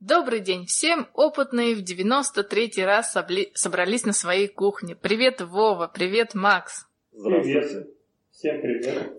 [0.00, 1.08] Добрый день всем!
[1.12, 3.50] Опытные в 93-й раз собли...
[3.54, 4.94] собрались на своей кухне.
[4.94, 5.88] Привет, Вова!
[5.88, 6.86] Привет, Макс!
[7.10, 7.88] Привет!
[8.30, 9.12] Всем привет!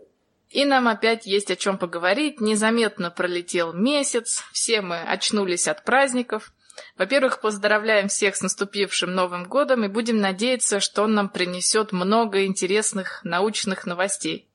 [0.48, 2.40] И нам опять есть о чем поговорить.
[2.40, 6.54] Незаметно пролетел месяц, все мы очнулись от праздников.
[6.98, 12.46] Во-первых, поздравляем всех с наступившим Новым годом и будем надеяться, что он нам принесет много
[12.46, 14.48] интересных научных новостей.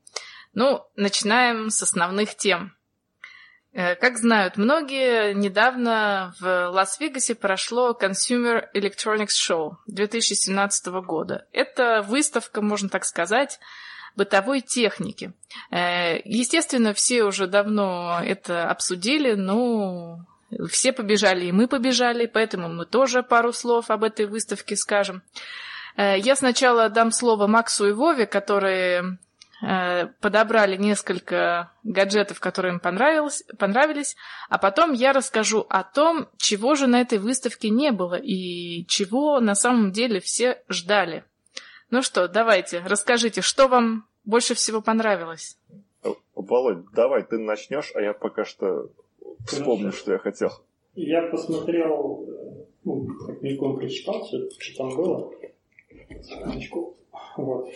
[0.54, 2.72] Ну, начинаем с основных тем.
[3.74, 11.46] Э, как знают многие, недавно в Лас-Вегасе прошло Consumer Electronics Show 2017 года.
[11.52, 13.58] Это выставка, можно так сказать,
[14.14, 15.32] бытовой техники.
[15.72, 20.20] Э, естественно, все уже давно это обсудили, но
[20.70, 25.22] все побежали, и мы побежали, поэтому мы тоже пару слов об этой выставке скажем.
[25.96, 29.18] Э, я сначала дам слово Максу и Вове, которые
[30.20, 34.16] подобрали несколько гаджетов, которые им понравилось, понравились,
[34.48, 39.40] а потом я расскажу о том, чего же на этой выставке не было и чего
[39.40, 41.24] на самом деле все ждали.
[41.90, 45.58] Ну что, давайте, расскажите, что вам больше всего понравилось?
[46.34, 48.90] Володь, давай ты начнешь, а я пока что
[49.46, 49.98] вспомню, Хорошо.
[49.98, 50.50] что я хотел.
[50.94, 52.26] Я посмотрел,
[52.84, 55.32] ну, как мельком прочитал, что, что там было.
[56.22, 56.96] Секундочку.
[57.36, 57.68] Вот.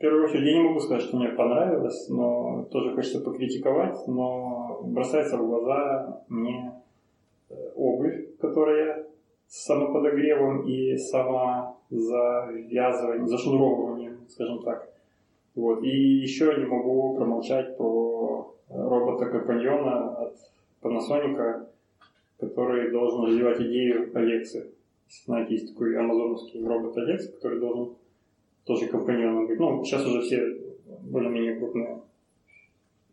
[0.00, 4.80] в первую очередь, я не могу сказать, что мне понравилось, но тоже хочется покритиковать, но
[4.82, 6.72] бросается в глаза мне
[7.50, 9.04] э, обувь, которая
[9.46, 14.88] с самоподогревом и самозавязыванием, зашнуровыванием, скажем так.
[15.54, 15.82] Вот.
[15.82, 20.34] И еще не могу промолчать про робота-компаньона от
[20.80, 21.66] Panasonic,
[22.38, 24.70] который должен развивать идею Алексы.
[25.26, 27.96] Знаете, есть такой амазоновский робот Алекс, который должен
[28.70, 29.58] тоже компаньоном быть.
[29.58, 30.38] Ну, сейчас уже все
[31.10, 32.02] более-менее крупные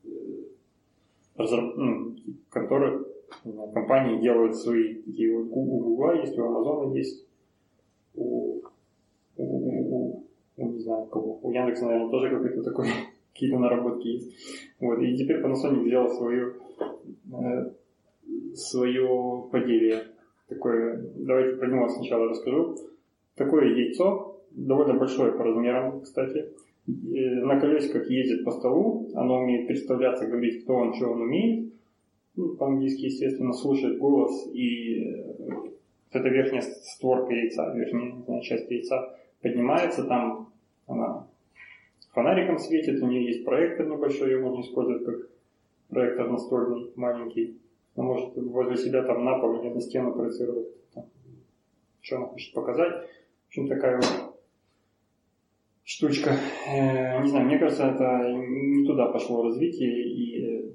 [0.03, 0.09] э,
[1.35, 1.75] разраб...
[1.75, 2.15] ну,
[2.49, 3.05] конторы,
[3.73, 7.25] компании делают свои такие вот у Google есть, у Amazon есть,
[8.13, 8.61] у,
[9.37, 10.25] у, у,
[10.57, 12.87] у, не знаю, кого, у Яндекса, наверное, тоже какой-то такой,
[13.33, 14.31] какие-то наработки есть.
[14.79, 16.53] Вот, и теперь Panasonic сделал свою,
[17.33, 17.71] э,
[18.53, 20.03] свое поделие.
[20.47, 22.77] Такое, давайте про него сначала расскажу.
[23.35, 24.26] Такое яйцо,
[24.57, 26.49] довольно большое по размерам, кстати.
[26.85, 31.73] На колесиках ездит по столу, оно умеет представляться, говорить, кто он, что он умеет.
[32.35, 35.73] Ну, по-английски, естественно, слушает голос, и вот
[36.11, 40.49] эта верхняя створка яйца, верхняя часть яйца поднимается, там
[40.85, 41.27] она
[42.13, 45.15] фонариком светит, у нее есть проектор небольшой, ее можно использовать как
[45.89, 47.57] проектор настольный, маленький.
[47.95, 51.05] Она может возле себя там на пол или на стену проецировать, там,
[52.01, 52.93] что она хочет показать.
[53.45, 54.36] В общем, такая вот
[55.87, 56.31] штучка.
[56.67, 60.71] Э, не знаю, мне кажется, это не туда пошло развитие, и э,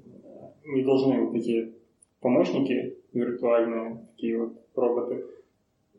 [0.65, 1.75] не должны вот эти
[2.19, 5.23] помощники виртуальные, такие вот роботы,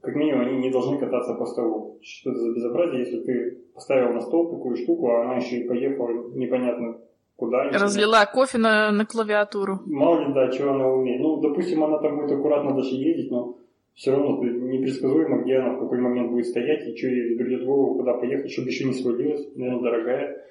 [0.01, 1.99] как минимум они не должны кататься по столу.
[2.03, 5.69] Что это за безобразие, если ты поставил на стол такую штуку, а она еще и
[5.69, 6.99] поехала непонятно
[7.37, 7.71] куда.
[7.71, 9.79] Разлила кофе на, на клавиатуру.
[9.87, 11.21] Мало ли, да, что она умеет.
[11.21, 13.57] Ну, допустим, она там будет аккуратно даже ездить, но
[13.95, 17.95] все равно непредсказуемо, где она в какой момент будет стоять, и что ей придет голову,
[17.95, 20.45] куда поехать, чтобы еще не свалилась, наверное, дорогая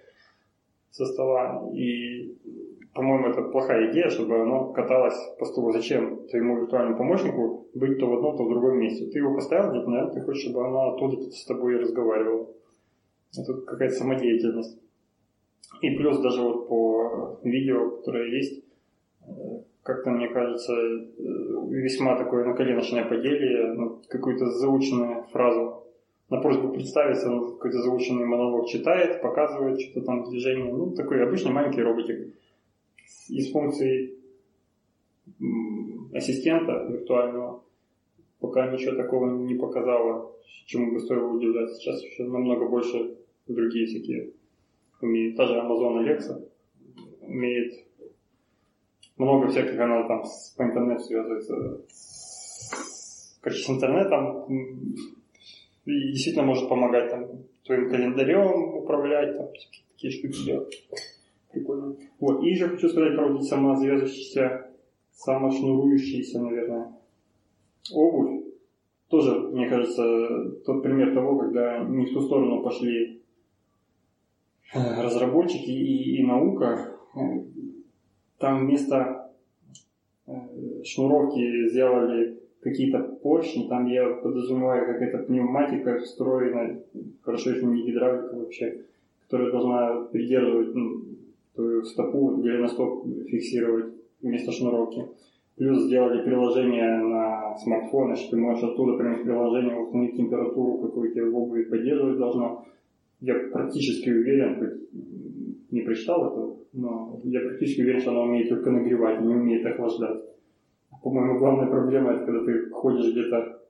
[0.91, 1.69] со стола.
[1.73, 2.37] И,
[2.93, 5.73] по-моему, это плохая идея, чтобы оно каталось по столу.
[5.73, 9.07] Зачем твоему виртуальному помощнику быть то в одном, то в другом месте?
[9.07, 12.47] Ты его поставил где-то, наверное, ты хочешь, чтобы оно оттуда с тобой разговаривало.
[13.37, 14.79] Это какая-то самодеятельность.
[15.81, 18.63] И плюс даже вот по видео, которое есть,
[19.27, 19.31] э,
[19.83, 21.03] как-то, мне кажется, э,
[21.69, 25.83] весьма такое наколеночное поделие, ну, какую-то заученную фразу.
[26.29, 30.73] На просьбу представиться, он какой-то заученный монолог читает, показывает что-то там движение.
[30.73, 32.33] Ну, такой обычный маленький роботик.
[33.29, 34.16] Из функций
[36.13, 37.63] ассистента виртуального
[38.39, 40.33] пока ничего такого не показало,
[40.65, 41.75] чему бы стоило удивляться.
[41.75, 43.17] Сейчас еще намного больше
[43.47, 44.31] другие всякие
[45.01, 45.35] умеют.
[45.35, 46.41] Та же Amazon Alexa
[47.21, 47.73] умеет
[49.18, 50.24] много всяких, она там
[50.57, 54.45] по интернету связывается с, короче, с интернетом
[55.86, 57.27] и действительно может помогать там
[57.65, 59.48] твоим календарем управлять, там
[59.92, 60.88] такие штуки делать.
[61.51, 61.95] Прикольно.
[62.19, 62.44] Вот.
[62.44, 64.71] И еще хочу сказать про вот самозавязывающиеся,
[65.12, 66.94] самошнурующиеся, наверное,
[67.92, 68.44] обувь.
[69.09, 73.21] Тоже, мне кажется, тот пример того, когда не в ту сторону пошли
[74.74, 76.98] э, разработчики и, и наука,
[78.44, 79.31] там вместо
[80.28, 80.34] э,
[80.84, 86.78] шнуровки сделали какие-то поршни, там я подразумеваю какая-то пневматика встроена,
[87.22, 88.81] хорошо если не гидравлика вообще,
[89.22, 91.04] которая должна придерживать ну,
[91.56, 95.07] твою стопу, голеностоп фиксировать вместо шнуровки.
[95.56, 101.30] Плюс сделали приложение на смартфон, что ты можешь оттуда прям приложение установить температуру, какую тебе
[101.30, 102.66] в обуви поддерживать должно.
[103.23, 108.69] Я практически уверен, хоть не прочитал это, но я практически уверен, что она умеет только
[108.69, 110.25] нагревать, не умеет охлаждать.
[111.01, 113.61] По-моему, главная проблема это когда ты ходишь где-то,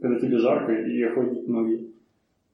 [0.00, 1.92] когда тебе жарко и охладить ноги.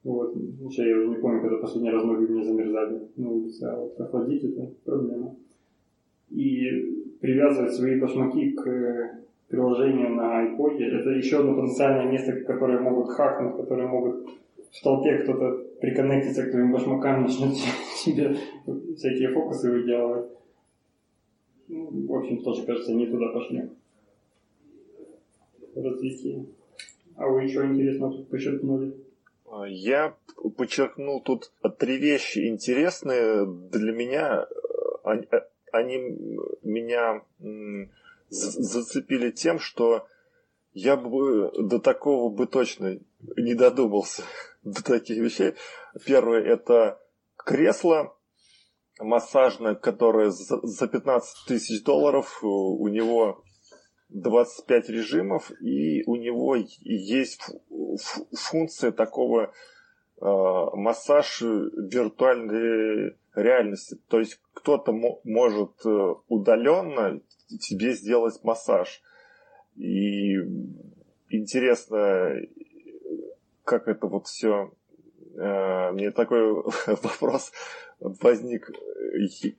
[0.03, 0.37] Вот.
[0.61, 3.99] Вообще, я уже не помню, когда последний раз ноги мне замерзали на улице, а вот
[3.99, 5.35] охладить это проблема.
[6.29, 13.09] И привязывать свои башмаки к приложению на iPod, это еще одно потенциальное место, которое могут
[13.09, 14.44] хакнуть, которые могут
[14.75, 17.55] в толпе кто-то приконнектиться к твоим башмакам, начнет
[17.97, 18.37] себе
[18.97, 20.31] всякие фокусы выделывать.
[21.69, 23.71] Ну, в общем, тоже, кажется, не туда пошли.
[25.75, 26.47] Развитие.
[27.17, 28.95] А вы еще интересно тут подчеркнули?
[29.69, 30.17] Я
[30.57, 34.47] подчеркнул тут три вещи интересные для меня.
[35.05, 35.29] Они,
[35.73, 36.19] они
[36.63, 37.23] меня
[38.29, 40.07] зацепили тем, что
[40.73, 42.99] я бы до такого бы точно
[43.37, 44.23] не додумался,
[44.65, 45.55] до таких вещей.
[46.07, 46.99] Первое– это
[47.37, 48.17] кресло
[49.01, 53.43] массажное, которое за 15 тысяч долларов, у него
[54.09, 57.41] 25 режимов, и у него есть
[58.33, 59.51] функция такого э,
[60.21, 63.99] массаж виртуальной реальности.
[64.09, 67.21] То есть кто-то может э, удаленно
[67.61, 69.03] тебе сделать массаж.
[69.77, 70.37] И
[71.31, 72.37] интересно,
[73.65, 74.73] как это вот все...
[75.37, 76.53] Э, мне такой
[76.87, 77.53] вопрос
[78.01, 78.71] возник.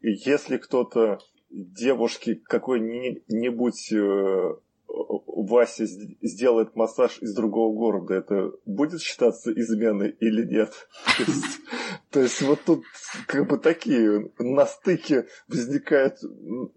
[0.01, 1.19] Если кто-то
[1.49, 4.55] девушке какой-нибудь э,
[4.87, 10.71] Вася сделает массаж из другого города, это будет считаться изменой или нет?
[12.15, 12.83] То есть, вот тут
[13.27, 16.13] как бы такие на стыке возникают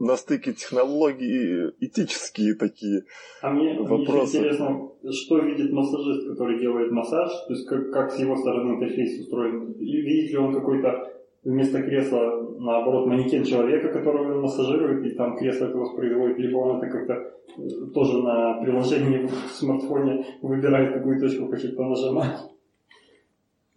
[0.01, 3.05] на стыке технологии этические такие
[3.41, 4.41] а мне, вопросы.
[4.41, 8.75] Мне интересно, что видит массажист, который делает массаж, то есть как, как с его стороны
[8.75, 11.09] интерфейс устроен, видит ли он какой-то
[11.45, 16.79] вместо кресла, наоборот, манекен человека, которого он массажирует, и там кресло это воспроизводит, либо он
[16.79, 22.41] это как-то э, тоже на приложении в смартфоне выбирает, какую точку хочет понажимать.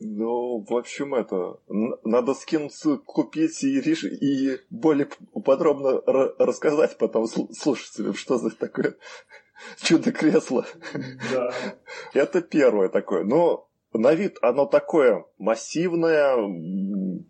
[0.04, 4.04] Ну, в общем, это надо скинуться, купить и, реш...
[4.04, 5.08] и более
[5.46, 6.02] подробно
[6.40, 8.96] рассказать потом слушателям, что за такое
[9.84, 10.66] чудо-кресло.
[11.32, 11.54] Да.
[12.16, 13.24] Это первое такое.
[13.24, 16.36] Но на вид оно такое массивное,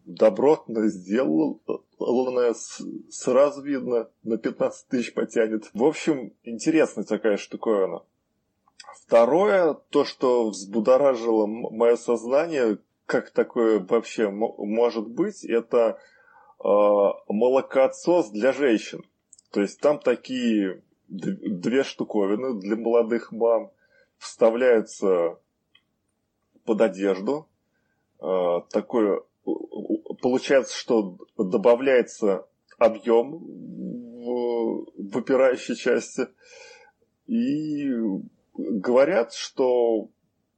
[0.05, 2.53] добротно сделанное,
[3.09, 5.69] сразу видно, на 15 тысяч потянет.
[5.73, 8.03] В общем, интересная такая штуковина.
[8.95, 15.97] Второе, то, что взбудоражило мое сознание, как такое вообще может быть, это
[16.63, 16.67] э,
[17.27, 19.03] молокоотсос для женщин.
[19.51, 23.71] То есть там такие две штуковины для молодых мам
[24.17, 25.37] вставляются
[26.63, 27.47] под одежду.
[28.19, 29.23] А, такое
[30.21, 32.47] получается, что добавляется
[32.77, 36.27] объем в выпирающей части.
[37.27, 37.89] И
[38.53, 40.09] говорят, что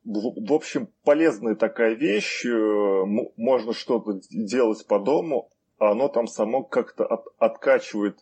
[0.06, 3.04] в общем, полезная такая вещь, э,
[3.38, 5.50] можно что-то делать по дому,
[5.80, 8.20] а оно там само как-то от, откачивает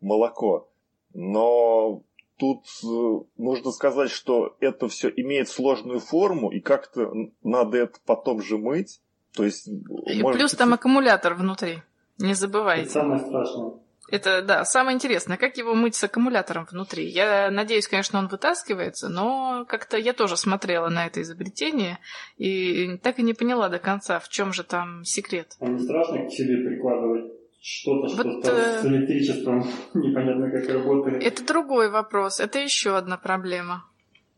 [0.00, 0.68] молоко.
[1.12, 2.02] Но
[2.38, 8.40] тут э, нужно сказать, что это все имеет сложную форму, и как-то надо это потом
[8.40, 9.00] же мыть.
[9.34, 10.38] То есть, и может...
[10.38, 11.82] Плюс там аккумулятор внутри.
[12.18, 12.84] Не забывайте.
[12.84, 13.72] Это самое страшное.
[14.10, 17.06] Это, да, самое интересное, как его мыть с аккумулятором внутри.
[17.06, 21.98] Я надеюсь, конечно, он вытаскивается, но как-то я тоже смотрела на это изобретение
[22.36, 25.56] и так и не поняла до конца, в чем же там секрет.
[25.60, 28.80] А не страшно к себе прикладывать что-то, вот, что-то э...
[28.82, 29.64] с электричеством
[29.94, 31.22] непонятно как работает.
[31.22, 33.84] Это другой вопрос, это еще одна проблема.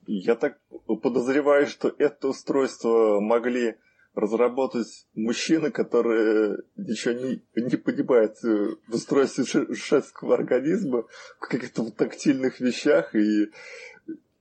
[0.07, 0.59] Я так
[1.03, 3.77] подозреваю, что это устройство могли
[4.15, 11.05] разработать мужчины, которые ничего не, не понимают в устройстве женского организма,
[11.39, 13.51] в каких-то вот тактильных вещах, и,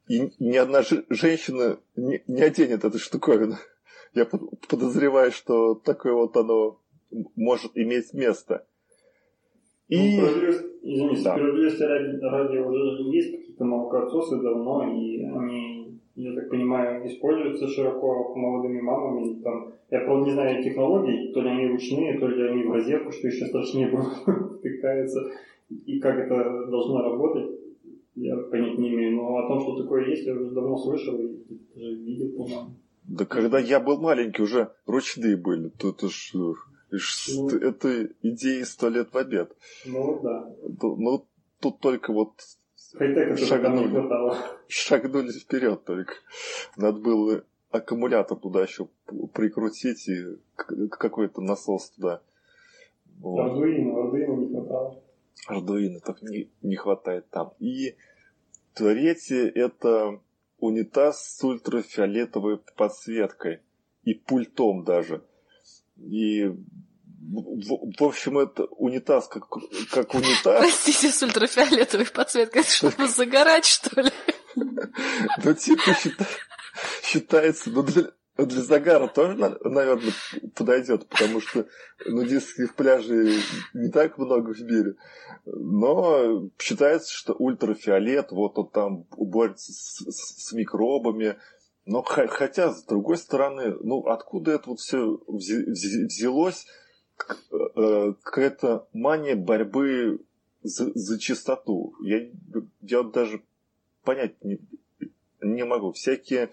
[0.08, 3.56] и ни одна женщина не, не оденет эту штуковину.
[4.14, 6.80] Я подозреваю, что такое вот оно
[7.36, 8.66] может иметь место.
[9.88, 10.20] И...
[10.20, 10.28] Ну,
[10.82, 11.36] извините, да.
[11.36, 15.81] справедливости ради, ради уже есть какие-то молокоотсосы давно, и они,
[16.16, 19.42] я так понимаю, используются широко молодыми мамами.
[19.42, 23.12] Там, я, правда, не знаю технологий, то ли они ручные, то ли они в розетку,
[23.12, 23.88] что еще страшнее
[24.60, 25.32] втыкается.
[25.86, 27.52] И как это должно работать,
[28.16, 29.16] я понять не имею.
[29.16, 32.72] Но о том, что такое есть, я уже давно слышал и даже видел, по-моему.
[33.04, 35.70] Да когда я был маленький, уже ручные были.
[35.70, 36.56] Тут уж ну,
[36.92, 39.56] это идеи сто лет в обед.
[39.86, 40.54] Ну, да.
[40.82, 41.26] Ну,
[41.60, 42.34] тут только вот
[42.98, 44.36] шагнули,
[44.68, 46.14] шагнули вперед только.
[46.78, 48.88] Надо было аккумулятор туда еще
[49.34, 50.38] прикрутить и
[50.90, 52.22] какой-то насос туда.
[53.20, 53.40] Вот.
[53.40, 55.04] Ардуино, Ардуино не хватало.
[55.48, 57.54] Ардуино так не, не хватает там.
[57.60, 57.96] И
[58.74, 60.20] третье это
[60.60, 63.60] унитаз с ультрафиолетовой подсветкой
[64.04, 65.24] и пультом даже.
[65.98, 66.52] И
[67.32, 69.48] в, в общем, это унитаз как,
[69.92, 70.60] как унитаз.
[70.60, 74.12] Простите, с ультрафиолетовой подсветкой, чтобы загорать, что ли?
[74.56, 75.96] Ну, типа,
[77.04, 80.14] считается, ну, для, для загара тоже, наверное,
[80.56, 81.68] подойдет, потому что
[82.06, 83.40] нудистских пляжей
[83.74, 84.96] не так много в мире.
[85.46, 91.38] Но считается, что ультрафиолет, вот он там борется с, с, с микробами.
[91.86, 96.66] Но хотя, с другой стороны, ну откуда это вот все взялось?
[97.52, 100.22] Э, какая-то мания борьбы
[100.62, 101.96] за, за чистоту.
[102.02, 102.28] Я,
[102.82, 103.42] я даже
[104.04, 104.60] понять не,
[105.42, 105.92] не могу.
[105.92, 106.52] Всякие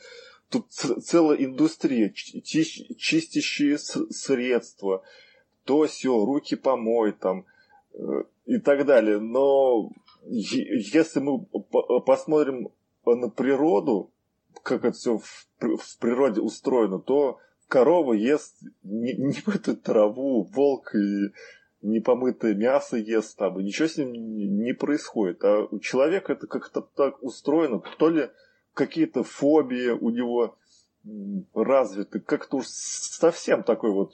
[0.49, 5.03] тут целая индустрия, чистящие средства,
[5.65, 7.45] то все, руки помой там
[7.93, 9.19] э, и так далее.
[9.19, 9.91] Но
[10.25, 11.45] если мы
[12.01, 12.71] посмотрим
[13.05, 14.11] на природу,
[14.63, 21.31] как это все в природе устроено, то корова ест немытую траву, волк и
[21.83, 25.45] непомытое мясо ест там, и ничего с ним не происходит.
[25.45, 28.29] А у человека это как-то так устроено, то ли
[28.75, 30.57] какие-то фобии у него
[31.55, 34.13] развиты, как-то уж совсем такой вот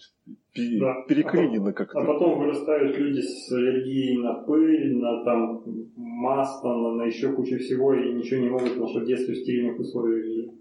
[0.55, 1.03] да.
[1.09, 1.99] переклинено а как-то.
[1.99, 5.65] А потом вырастают люди с аллергией на пыль, на там
[5.97, 9.39] масло, на, на еще кучу всего, и ничего не могут, потому что в детстве в
[9.39, 10.53] стерильных условиях жили.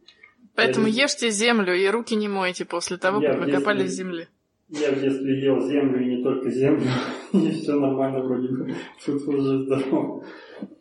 [0.56, 4.28] Поэтому я ешьте землю и руки не мойте после того, как вы копали в земле.
[4.70, 6.90] Я в детстве ел землю и не только землю,
[7.34, 8.74] и все нормально вроде бы.
[9.06, 10.26] Тут уже здорово.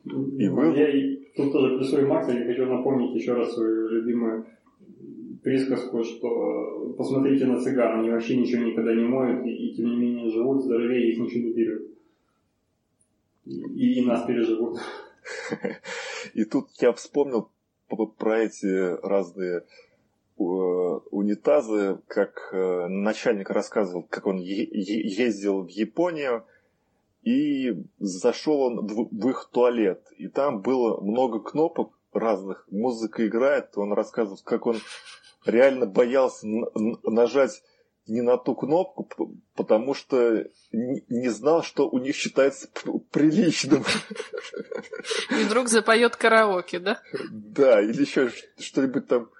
[0.04, 0.76] И вы...
[0.76, 4.46] Я тут тоже плюсую Макса, я хочу напомнить еще раз свою любимую
[5.42, 9.96] присказку, что посмотрите на цыган, они вообще ничего никогда не моют, и, и тем не
[9.96, 11.82] менее живут здоровее, их ничего не берет.
[13.44, 14.78] И, и нас переживут.
[16.34, 17.50] И тут я вспомнил
[18.16, 19.64] про эти разные
[20.36, 26.44] унитазы, как э, начальник рассказывал, как он ездил в Японию,
[27.22, 33.92] и зашел он в их туалет, и там было много кнопок разных, музыка играет, он
[33.92, 34.78] рассказывал, как он
[35.46, 36.46] реально боялся
[37.04, 37.62] нажать
[38.06, 39.08] не на ту кнопку,
[39.54, 42.68] потому что не знал, что у них считается
[43.10, 43.84] приличным.
[45.30, 47.00] И вдруг запоет караоке, да?
[47.30, 49.30] Да, или еще что-нибудь там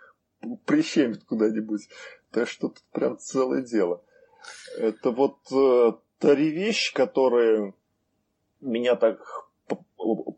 [0.65, 1.89] прищемит куда-нибудь.
[2.31, 4.03] Так что тут прям целое дело.
[4.77, 7.75] Это вот э, три вещи, которые
[8.61, 9.19] меня так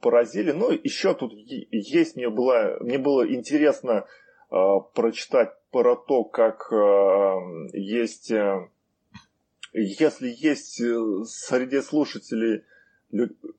[0.00, 0.52] поразили.
[0.52, 4.06] Ну, еще тут есть, мне было, мне было интересно
[4.50, 4.56] э,
[4.94, 8.68] прочитать про то, как э, есть, э,
[9.72, 12.62] если есть э, среди слушателей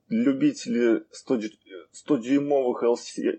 [0.08, 2.84] любители 100-дюймовых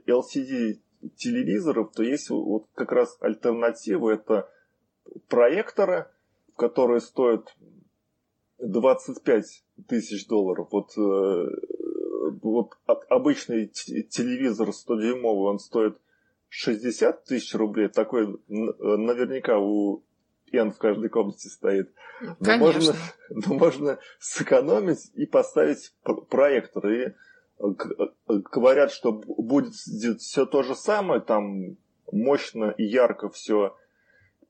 [0.05, 0.79] LCD
[1.15, 4.11] телевизоров, то есть вот как раз альтернатива.
[4.11, 4.47] Это
[5.27, 6.05] проекторы,
[6.55, 7.55] которые стоят
[8.59, 10.67] 25 тысяч долларов.
[10.71, 10.95] Вот,
[12.43, 12.77] вот
[13.09, 15.97] обычный телевизор 100-дюймовый, он стоит
[16.57, 17.87] 60 тысяч рублей.
[17.87, 20.03] Такой наверняка у
[20.51, 21.93] Н в каждой комнате стоит.
[22.19, 22.65] Но Конечно.
[22.65, 22.95] можно,
[23.29, 25.93] но можно сэкономить и поставить
[26.29, 26.87] проектор.
[26.89, 27.13] И
[28.27, 31.77] говорят, что будет все то же самое, там
[32.11, 33.77] мощно и ярко все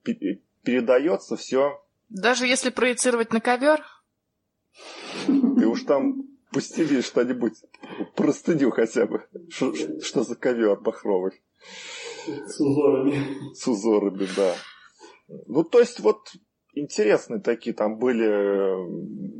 [0.02, 1.84] передается, все.
[2.08, 3.84] Даже если проецировать на ковер?
[5.26, 7.62] Ты уж там постели что-нибудь,
[8.16, 9.26] простыню хотя бы.
[9.50, 11.42] Что, что за ковер махровый?
[12.26, 13.54] С узорами.
[13.54, 14.54] С узорами, да.
[15.46, 16.32] Ну, то есть, вот
[16.74, 19.38] интересные такие там были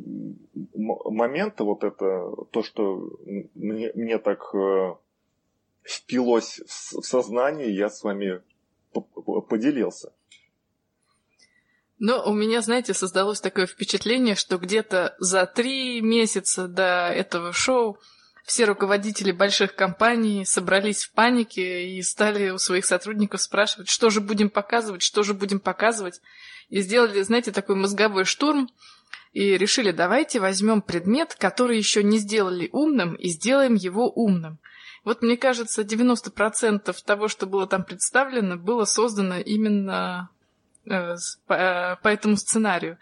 [0.74, 3.10] моменты, вот это, то, что
[3.54, 4.94] мне, мне так э,
[5.82, 8.42] впилось в сознание, я с вами
[9.48, 10.12] поделился.
[11.98, 17.98] Но у меня, знаете, создалось такое впечатление, что где-то за три месяца до этого шоу
[18.48, 24.22] все руководители больших компаний собрались в панике и стали у своих сотрудников спрашивать, что же
[24.22, 26.22] будем показывать, что же будем показывать.
[26.70, 28.70] И сделали, знаете, такой мозговой штурм
[29.34, 34.58] и решили, давайте возьмем предмет, который еще не сделали умным, и сделаем его умным.
[35.04, 40.30] Вот мне кажется, 90% того, что было там представлено, было создано именно
[40.86, 41.16] э, э,
[41.96, 42.96] по этому сценарию.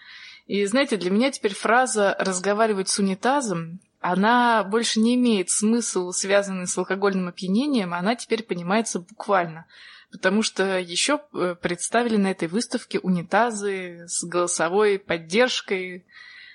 [0.49, 3.79] И знаете, для меня теперь фраза «разговаривать с унитазом»
[4.13, 9.67] она больше не имеет смысл, связанный с алкогольным опьянением, она теперь понимается буквально.
[10.13, 16.07] Потому что еще э, представили на этой выставке унитазы с голосовой поддержкой.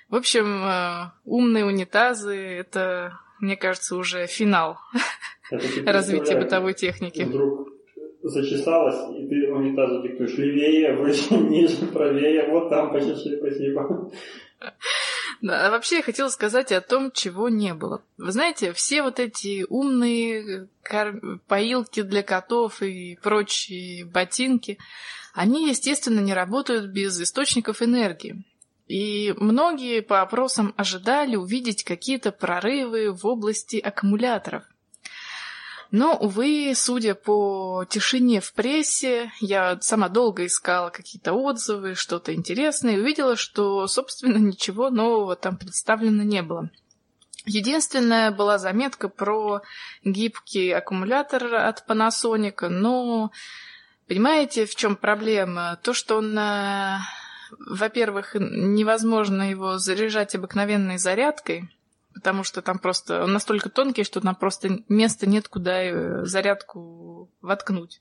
[0.08, 4.78] В общем, э, умные унитазы— это, мне кажется, уже финал
[5.84, 7.22] развития бытовой техники.
[7.22, 7.68] Вдруг
[8.22, 14.10] зачесалась, и ты унитазу диктуешь левее, выше, ниже, правее, вот там почеши, спасибо.
[15.48, 18.02] А вообще я хотела сказать о том, чего не было.
[18.16, 21.20] Вы знаете, все вот эти умные кор...
[21.48, 24.78] поилки для котов и прочие ботинки,
[25.34, 28.44] они, естественно, не работают без источников энергии.
[28.86, 34.64] И многие по опросам ожидали увидеть какие-то прорывы в области аккумуляторов.
[35.92, 42.94] Но, увы, судя по тишине в прессе, я сама долго искала какие-то отзывы, что-то интересное,
[42.96, 46.70] и увидела, что, собственно, ничего нового там представлено не было.
[47.44, 49.60] Единственная была заметка про
[50.02, 53.30] гибкий аккумулятор от Panasonic, но
[54.08, 55.78] понимаете, в чем проблема?
[55.82, 57.00] То, что он, э,
[57.68, 61.68] во-первых, невозможно его заряжать обыкновенной зарядкой,
[62.14, 67.30] потому что там просто он настолько тонкий, что там просто места нет, куда э, зарядку
[67.40, 68.00] воткнуть.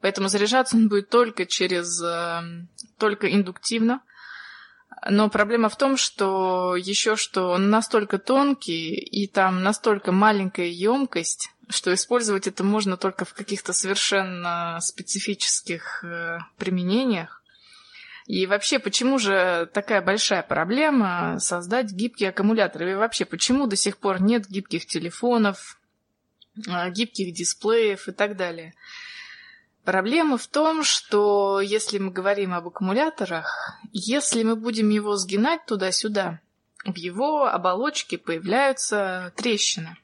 [0.00, 2.42] Поэтому заряжаться он будет только через, э,
[2.98, 4.02] только индуктивно.
[5.08, 11.50] Но проблема в том, что еще что он настолько тонкий и там настолько маленькая емкость,
[11.68, 17.39] что использовать это можно только в каких-то совершенно специфических э, применениях.
[18.30, 22.92] И вообще, почему же такая большая проблема создать гибкие аккумуляторы?
[22.92, 25.80] И вообще, почему до сих пор нет гибких телефонов,
[26.68, 28.74] а, гибких дисплеев и так далее?
[29.82, 36.38] Проблема в том, что если мы говорим об аккумуляторах, если мы будем его сгинать туда-сюда,
[36.84, 39.96] в его оболочке появляются трещины.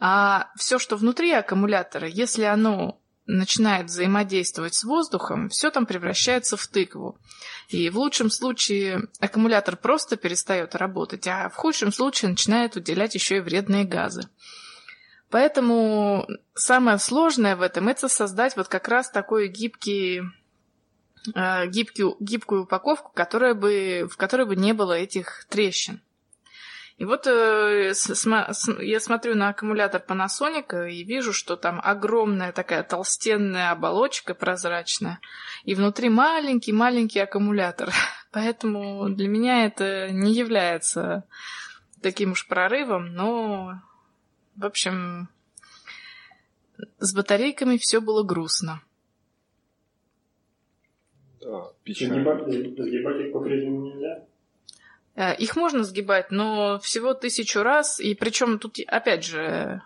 [0.00, 6.66] А все, что внутри аккумулятора, если оно начинает взаимодействовать с воздухом, все там превращается в
[6.66, 7.18] тыкву.
[7.68, 13.36] И в лучшем случае аккумулятор просто перестает работать, а в худшем случае начинает выделять еще
[13.36, 14.28] и вредные газы.
[15.30, 20.22] Поэтому самое сложное в этом это создать вот как раз такой гибкий,
[21.34, 26.02] э, гибкий, гибкую упаковку, которая бы, в которой бы не было этих трещин.
[26.98, 27.92] И вот э,
[28.80, 35.20] я смотрю на аккумулятор Panasonic и вижу, что там огромная такая толстенная оболочка прозрачная,
[35.64, 37.90] и внутри маленький-маленький аккумулятор.
[38.32, 41.24] Поэтому для меня это не является
[42.02, 43.80] таким уж прорывом, но,
[44.56, 45.28] в общем,
[46.98, 48.82] с батарейками все было грустно.
[51.40, 52.22] Да, печально.
[52.48, 54.24] Сгибать их по-прежнему нельзя?
[55.14, 59.82] Э, их можно сгибать, но всего тысячу раз, и причем тут, опять же,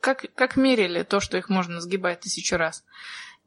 [0.00, 2.84] как, как мерили то, что их можно сгибать тысячу раз?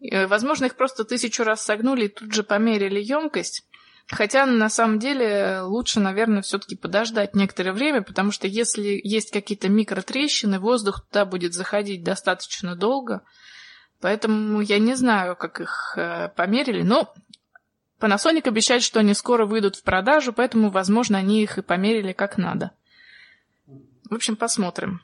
[0.01, 3.65] Э, возможно, их просто тысячу раз согнули и тут же померили емкость.
[4.09, 9.67] Хотя на самом деле лучше, наверное, все-таки подождать некоторое время, потому что если есть какие-то
[9.67, 13.23] микротрещины, воздух туда будет заходить достаточно долго.
[13.99, 17.13] Поэтому я не знаю, как их э, померили, но
[17.99, 22.37] Panasonic обещает, что они скоро выйдут в продажу, поэтому, возможно, они их и померили как
[22.37, 22.71] надо.
[24.09, 25.01] В общем, посмотрим.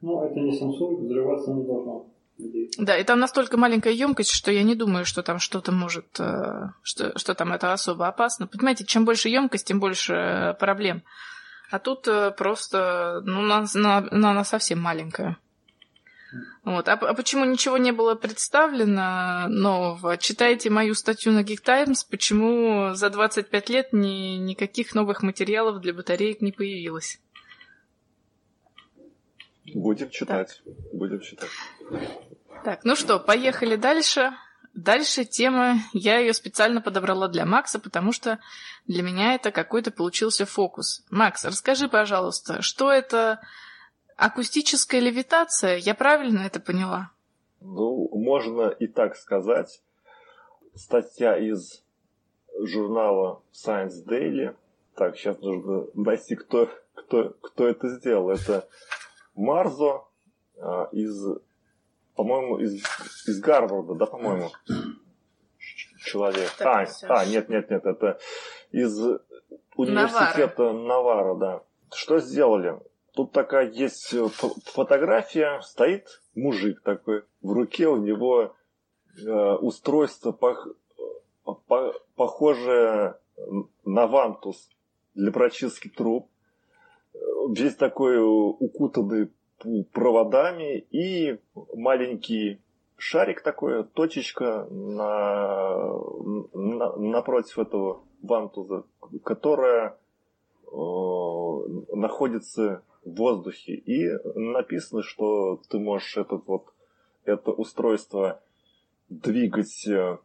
[0.00, 2.06] Ну, это не Samsung, взрываться не должно.
[2.78, 6.70] Да, и там настолько маленькая емкость, что я не думаю, что там что-то может, э,
[6.82, 8.46] что, что там это особо опасно.
[8.46, 11.02] Понимаете, чем больше емкость, тем больше э, проблем.
[11.70, 15.36] А тут э, просто, ну, она, она, она совсем маленькая.
[16.64, 16.88] Вот.
[16.88, 20.16] А, а почему ничего не было представлено нового?
[20.16, 25.92] Читайте мою статью на Geek Times, почему за 25 лет ни, никаких новых материалов для
[25.92, 27.20] батареек не появилось.
[29.74, 30.60] Будем читать.
[30.64, 30.74] Так.
[30.92, 31.50] Будем читать.
[32.64, 34.32] Так, ну что, поехали дальше.
[34.74, 38.38] Дальше тема, я ее специально подобрала для Макса, потому что
[38.86, 41.04] для меня это какой-то получился фокус.
[41.10, 43.40] Макс, расскажи, пожалуйста, что это
[44.20, 47.10] Акустическая левитация, я правильно это поняла?
[47.62, 49.82] Ну, можно и так сказать.
[50.74, 51.82] Статья из
[52.54, 54.54] журнала Science Daily.
[54.94, 58.28] Так, сейчас нужно найти, кто, кто, кто это сделал.
[58.28, 58.68] Это
[59.34, 60.04] Марзо
[60.58, 61.18] а, из,
[62.14, 62.74] по-моему, из,
[63.26, 64.50] из Гарварда, да, по-моему,
[66.04, 66.50] человек.
[66.58, 68.18] Так, а, а, нет, нет, нет, это
[68.70, 68.98] из
[69.76, 71.62] университета Навара, Навара да.
[71.90, 72.78] Что сделали?
[73.14, 74.28] Тут такая есть э,
[74.64, 78.54] фотография, стоит мужик такой, в руке у него
[79.24, 80.68] э, устройство пох,
[81.66, 83.16] по, похожее
[83.84, 84.68] на вантус
[85.14, 86.28] для прочистки труб.
[87.50, 89.30] весь такой укутанный
[89.92, 91.38] проводами и
[91.74, 92.60] маленький
[92.96, 95.92] шарик такой, точечка на,
[96.52, 98.84] на, напротив этого вантуза,
[99.24, 99.98] которая
[100.66, 100.76] э,
[101.94, 103.74] находится в воздухе.
[103.74, 106.72] И написано, что ты можешь этот вот,
[107.24, 108.42] это устройство
[109.08, 110.18] двигать э,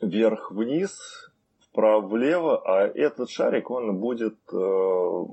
[0.00, 5.24] вверх-вниз, вправо-влево, а этот шарик, он будет э,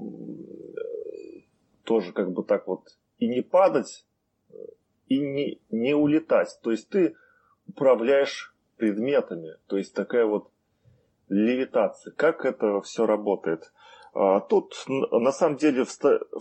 [1.83, 4.05] тоже как бы так вот и не падать,
[5.07, 6.59] и не, не улетать.
[6.61, 7.15] То есть ты
[7.67, 9.57] управляешь предметами.
[9.67, 10.49] То есть такая вот
[11.29, 12.13] левитация.
[12.13, 13.71] Как это все работает?
[14.15, 15.91] А, тут на самом деле в,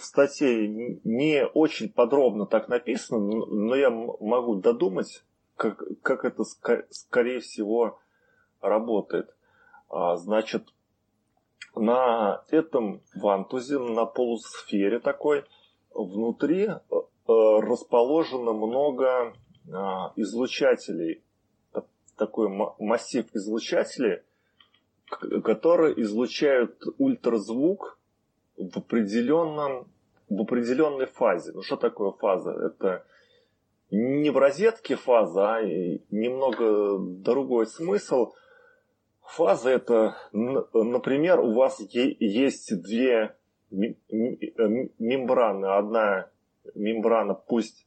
[0.00, 0.68] статье
[1.02, 5.24] не очень подробно так написано, но я могу додумать,
[5.56, 6.44] как, как это
[6.90, 7.98] скорее всего
[8.60, 9.34] работает.
[9.90, 10.72] А, значит,
[11.74, 15.44] на этом вантузе, на полусфере такой,
[15.92, 16.78] внутри э,
[17.26, 19.34] расположено много
[19.72, 21.24] а, излучателей.
[22.16, 24.22] Такой массив излучателей,
[25.06, 27.98] которые излучают ультразвук
[28.56, 29.86] в определенном
[30.28, 31.52] в определенной фазе.
[31.52, 32.52] Ну что такое фаза?
[32.52, 33.04] Это
[33.90, 38.32] не в розетке фаза, а немного другой смысл.
[39.22, 43.36] Фаза это, например, у вас есть две
[43.70, 45.66] мембраны.
[45.66, 46.28] Одна
[46.74, 47.86] мембрана пусть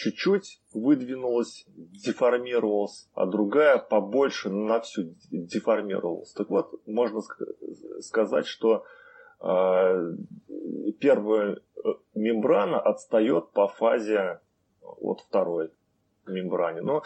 [0.00, 6.32] чуть-чуть выдвинулась, деформировалась, а другая побольше на всю деформировалась.
[6.32, 7.20] Так вот, можно
[8.00, 8.84] сказать, что
[9.40, 10.12] э,
[11.00, 14.40] первая э, мембрана отстает по фазе
[14.80, 15.70] от второй
[16.26, 16.80] мембране.
[16.80, 17.02] Но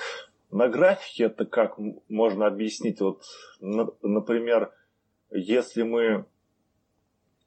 [0.52, 1.76] на графике это как
[2.08, 3.00] можно объяснить?
[3.00, 3.24] Вот,
[3.60, 4.72] например,
[5.30, 6.26] если мы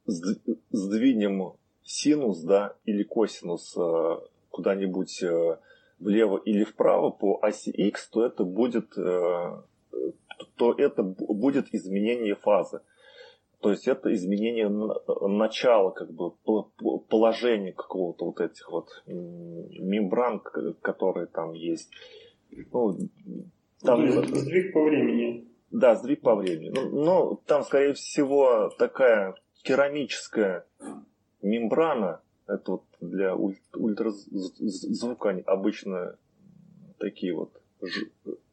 [0.06, 4.18] сдвинем синус, да, или косинус э,
[4.58, 5.58] куда-нибудь э,
[6.00, 9.62] влево или вправо по оси x, то это будет, э,
[10.56, 12.82] то это будет изменение фазы.
[13.62, 14.70] То есть это изменение
[15.28, 16.32] начала, как бы
[17.10, 20.42] положения какого-то вот этих вот мембран,
[20.82, 21.92] которые там есть.
[22.72, 22.98] Ну,
[23.82, 24.08] там...
[24.08, 25.48] Сдвиг по времени.
[25.72, 26.72] Да, сдвиг по времени.
[26.74, 30.66] Ну, ну, там, скорее всего, такая керамическая
[31.42, 36.18] мембрана, это вот для ультразвука обычно
[36.98, 37.52] такие вот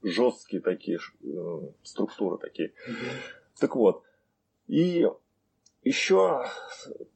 [0.02, 2.68] жесткие такие э, структуры такие.
[2.68, 3.60] Mm-hmm.
[3.60, 4.02] Так вот,
[4.66, 5.06] и
[5.82, 6.44] еще,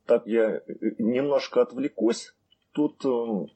[0.06, 0.62] так я
[0.98, 2.34] немножко отвлекусь,
[2.72, 3.46] тут э,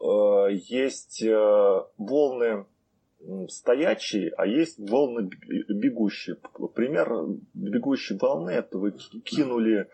[0.00, 2.66] э есть э, волны
[3.48, 5.28] стоячие, а есть волны
[5.68, 6.36] бегущие.
[6.74, 7.10] Пример
[7.54, 8.92] бегущей волны это вы
[9.24, 9.88] кинули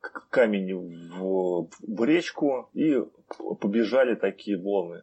[0.00, 3.02] камень в, в речку и
[3.60, 5.02] побежали такие волны,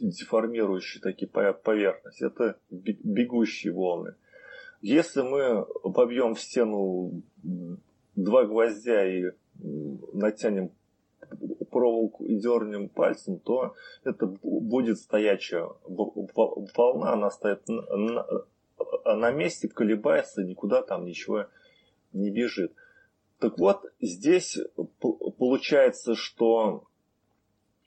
[0.00, 2.24] деформирующие такие поверхности.
[2.24, 4.14] Это бегущие волны.
[4.80, 7.22] Если мы побьем в стену
[8.16, 9.32] два гвоздя и
[10.12, 10.70] натянем
[11.70, 18.26] проволоку и дернем пальцем, то это будет стоячая волна, она стоит на,
[19.04, 21.46] на месте, колебается, никуда там ничего
[22.12, 22.72] не бежит.
[23.40, 24.58] Так вот, здесь
[25.38, 26.84] получается, что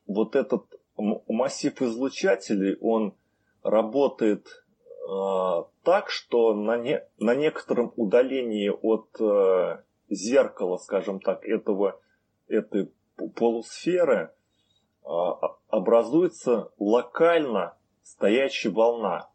[0.08, 0.66] вот этот
[0.98, 3.14] массив излучателей, он
[3.62, 12.00] работает э, так, что на, не, на некотором удалении от э, зеркала, скажем так, этого,
[12.48, 12.92] этой
[13.36, 14.34] полусферы
[15.04, 15.08] э,
[15.70, 19.30] образуется локально стоящая волна.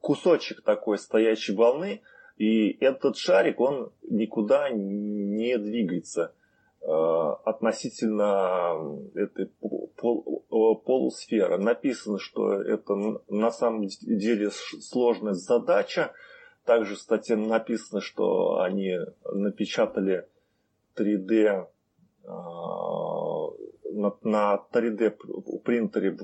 [0.00, 2.00] Кусочек такой стоящей волны–
[2.38, 6.32] и этот шарик, он никуда не двигается
[6.80, 9.50] э, относительно этой
[9.96, 11.58] полусферы.
[11.58, 12.94] Написано, что это
[13.28, 16.12] на самом деле сложная задача.
[16.64, 20.28] Также в статье написано, что они напечатали
[20.96, 21.66] 3D
[23.98, 25.18] на, на 3D
[25.64, 26.16] принтере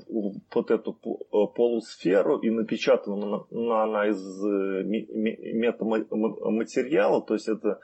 [0.53, 7.81] вот эту полусферу и напечатана она из э, метаматериала, то есть это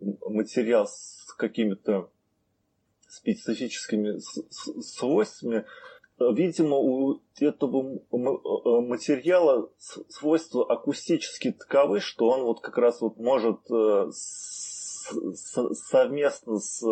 [0.00, 2.08] материал с какими-то
[3.08, 4.18] специфическими
[4.80, 5.66] свойствами.
[6.18, 8.00] Видимо, у этого
[8.80, 9.68] материала
[10.08, 14.10] свойства акустически таковы, что он вот как раз вот может э,
[15.90, 16.82] совместно с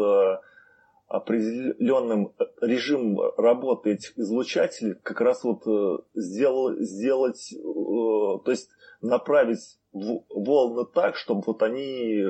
[1.07, 9.79] определенным режимом работы этих излучателей как раз вот э, сделал, сделать, э, то есть направить
[9.93, 12.25] волны так, чтобы вот они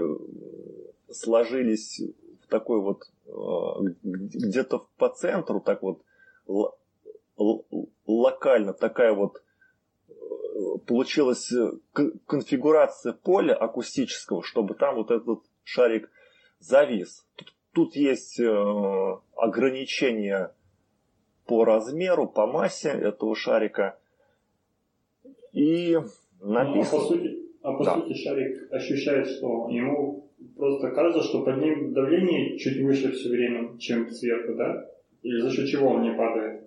[1.10, 2.02] сложились
[2.42, 3.30] в такой вот э,
[4.02, 6.02] где-то по центру, так вот
[8.06, 9.42] локально такая вот
[10.08, 10.12] э,
[10.86, 11.52] получилась
[12.26, 16.10] конфигурация поля акустического, чтобы там вот этот шарик
[16.58, 17.26] завис.
[17.74, 18.40] Тут, есть
[19.36, 20.52] ограничения
[21.46, 23.98] по размеру, по массе этого шарика.
[25.52, 25.96] И
[26.40, 26.74] написано...
[26.74, 27.94] Ну, а по сути, а по да.
[27.94, 33.78] сути шарик ощущает, что ему просто кажется, что под ним давление чуть выше все время,
[33.78, 34.88] чем сверху, да?
[35.22, 36.64] Или за счет чего он не падает?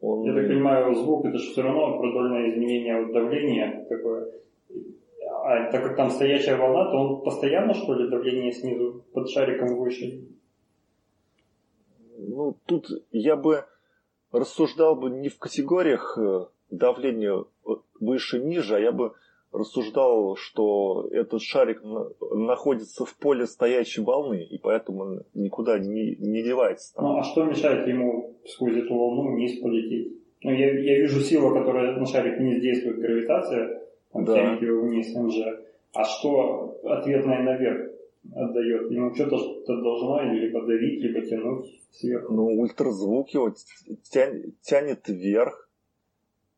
[0.00, 0.22] Он...
[0.24, 4.30] Я так понимаю, звук это же все равно продольное изменение давления такое.
[5.42, 9.76] А так как там стоячая волна, то он постоянно, что ли, давление снизу под шариком
[9.76, 10.24] выше?
[12.16, 13.64] Ну, тут я бы
[14.32, 17.44] рассуждал бы не в категориях э, давления
[18.00, 19.12] выше-ниже, а я бы
[19.52, 21.82] рассуждал, что этот шарик
[22.32, 26.94] находится в поле стоячей волны, и поэтому он никуда не, не девается.
[26.94, 27.04] Там.
[27.04, 30.12] Ну, а что мешает ему сквозь эту волну вниз полететь?
[30.42, 33.83] Ну, я, я вижу силу, которая на шарик вниз действует, гравитация,
[34.14, 34.56] да.
[34.56, 35.38] вниз, МЖ.
[35.92, 37.90] А что ответное наверх
[38.34, 38.90] отдает?
[38.90, 42.32] Ему что-то что должно либо давить, либо тянуть сверху.
[42.32, 43.54] Ну, ультразвук его
[44.10, 45.68] тянет, тянет вверх,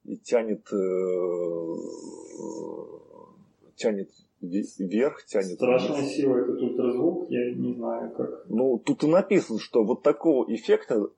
[0.05, 1.75] и тянет, э,
[3.75, 6.13] тянет вверх, тянет Страшная вниз.
[6.13, 8.45] сила этот ультразвук, я не знаю как.
[8.49, 11.09] Ну, тут и написано, что вот такого эффекта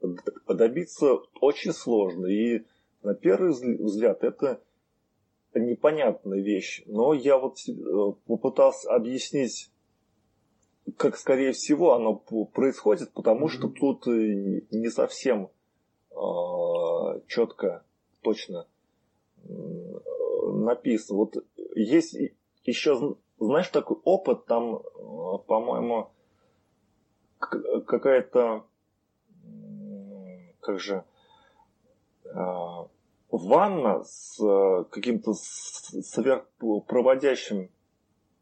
[0.48, 2.26] добиться очень сложно.
[2.26, 2.62] И
[3.02, 4.60] на первый взгляд это
[5.54, 6.82] непонятная вещь.
[6.86, 7.72] Но я вот э,
[8.26, 9.70] попытался объяснить,
[10.96, 13.50] как скорее всего оно происходит, потому mm-hmm.
[13.50, 15.50] что тут э, не совсем
[16.10, 17.84] э, четко,
[18.22, 18.66] точно
[19.44, 21.18] написано.
[21.18, 21.36] Вот
[21.74, 22.16] есть
[22.64, 24.82] еще, знаешь, такой опыт, там,
[25.46, 26.10] по-моему,
[27.38, 28.64] какая-то,
[30.60, 31.04] как же,
[32.34, 32.88] а,
[33.30, 34.38] ванна с
[34.90, 37.70] каким-то сверхпроводящим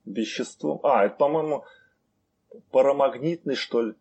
[0.05, 0.81] веществом.
[0.83, 1.64] А, это, по-моему,
[2.70, 3.94] парамагнитный, что ли,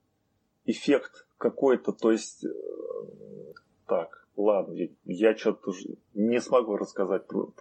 [0.65, 1.91] эффект какой-то.
[1.91, 2.49] То есть, э,
[3.87, 5.71] так, Ладно, я что-то
[6.13, 7.53] не смогу рассказать про,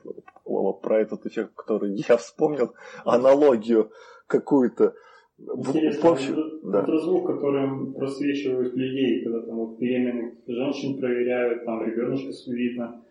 [0.45, 3.93] про, про этот эффект, который я вспомнил, аналогию
[4.27, 4.95] какую-то.
[5.39, 6.81] Интересно, общем, да.
[6.81, 13.04] ультразвук, которым просвечивают людей, когда там вот беременных женщин проверяют, там ребеночка видно,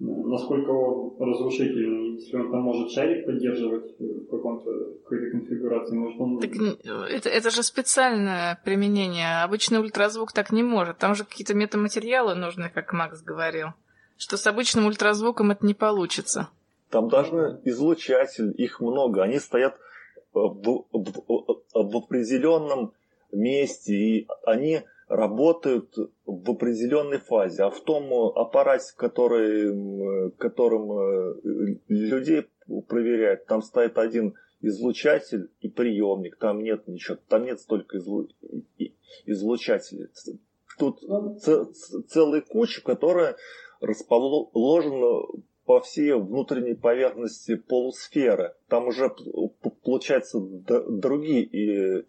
[0.00, 4.70] насколько он разрушительный, если он там может шарик поддерживать в каком-то
[5.02, 6.38] какой-то конфигурации, может он...
[6.38, 6.50] Так,
[7.10, 9.42] это, это же специальное применение.
[9.42, 10.98] Обычный ультразвук так не может.
[10.98, 13.68] Там же какие-то метаматериалы нужны, как Макс говорил.
[14.16, 16.48] Что с обычным ультразвуком это не получится.
[16.90, 19.22] Там даже излучатель, их много.
[19.22, 19.76] Они стоят
[20.32, 22.92] в, в, в определенном
[23.32, 25.94] месте, и они работают
[26.26, 32.46] в определенной фазе, а в том аппарате, который, которым э, людей
[32.86, 38.28] проверяют, там стоит один излучатель и приемник, там нет ничего, там нет столько излу...
[39.24, 40.08] излучателей.
[40.78, 41.00] Тут
[42.08, 43.36] целая куча, которая
[43.80, 48.54] расположена по всей внутренней поверхности полусферы.
[48.68, 49.14] Там уже
[49.82, 51.44] получаются другие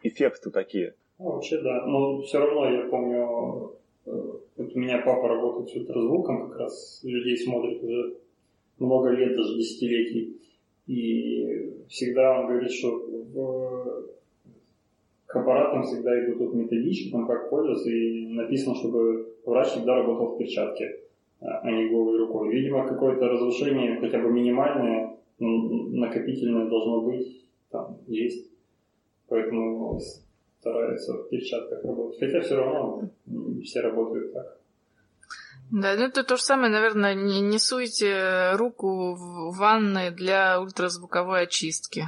[0.02, 0.96] эффекты такие.
[1.20, 1.86] Ну, вообще, да.
[1.86, 3.74] Но все равно я помню,
[4.06, 4.12] э,
[4.56, 8.16] вот у меня папа работает с ультразвуком, как раз людей смотрит уже
[8.80, 10.38] много лет, даже десятилетий.
[10.88, 14.06] И всегда он говорит, что в...
[15.26, 20.36] к аппаратам всегда идут вот методички, там как пользоваться, и написано, чтобы врач всегда работал
[20.36, 21.02] в перчатке,
[21.42, 22.50] а не голой рукой.
[22.50, 28.50] Видимо, какое-то разрушение, хотя бы минимальное, накопительное должно быть, там есть.
[29.28, 30.00] Поэтому
[30.60, 32.20] стараются в перчатках работать.
[32.20, 33.10] Хотя все равно
[33.64, 34.58] все работают так.
[35.72, 41.44] Да, ну это то же самое, наверное, не, не суйте руку в ванной для ультразвуковой
[41.44, 42.06] очистки.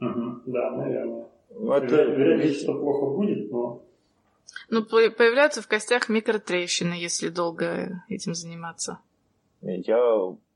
[0.00, 1.26] Угу, да, наверное.
[1.50, 2.02] Ну, это...
[2.02, 3.82] Вероятно, что плохо будет, но...
[4.68, 8.98] Ну, появляются в костях микротрещины, если долго этим заниматься.
[9.62, 9.98] Я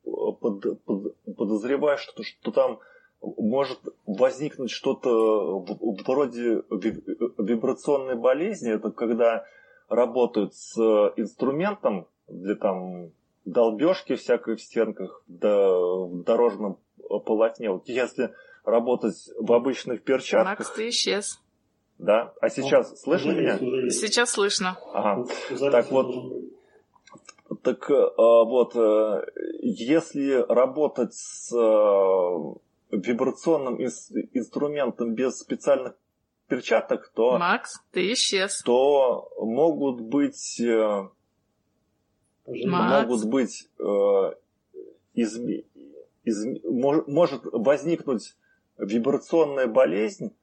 [0.05, 2.81] под, под, подозреваю, что, что там
[3.22, 5.59] может возникнуть что-то
[6.06, 6.62] вроде
[7.38, 8.72] вибрационной болезни.
[8.72, 9.44] Это когда
[9.88, 10.78] работают с
[11.16, 13.11] инструментом для там
[13.44, 16.78] долбежки всякой в стенках, да, в дорожном
[17.26, 17.70] полотне.
[17.70, 18.33] Вот если
[18.64, 20.59] работать в обычных перчатках...
[20.59, 21.40] Макс, ты исчез.
[21.98, 22.33] Да?
[22.40, 23.59] А сейчас О, слышно меня?
[23.90, 24.78] Сейчас слышно.
[24.92, 25.26] Ага.
[25.70, 26.14] Так вот,
[27.62, 29.26] так а, вот, э,
[29.61, 31.52] если работать с
[32.90, 35.94] вибрационным инструментом без специальных
[36.48, 37.38] перчаток, то...
[37.38, 38.62] Макс, ты исчез.
[38.62, 40.61] То могут быть...
[40.61, 41.09] Э,
[42.46, 43.09] Макс.
[43.09, 43.68] Могут быть...
[43.79, 44.35] Э,
[45.14, 45.38] из,
[46.24, 48.37] из, может возникнуть
[48.79, 50.35] вибрационная болезнь,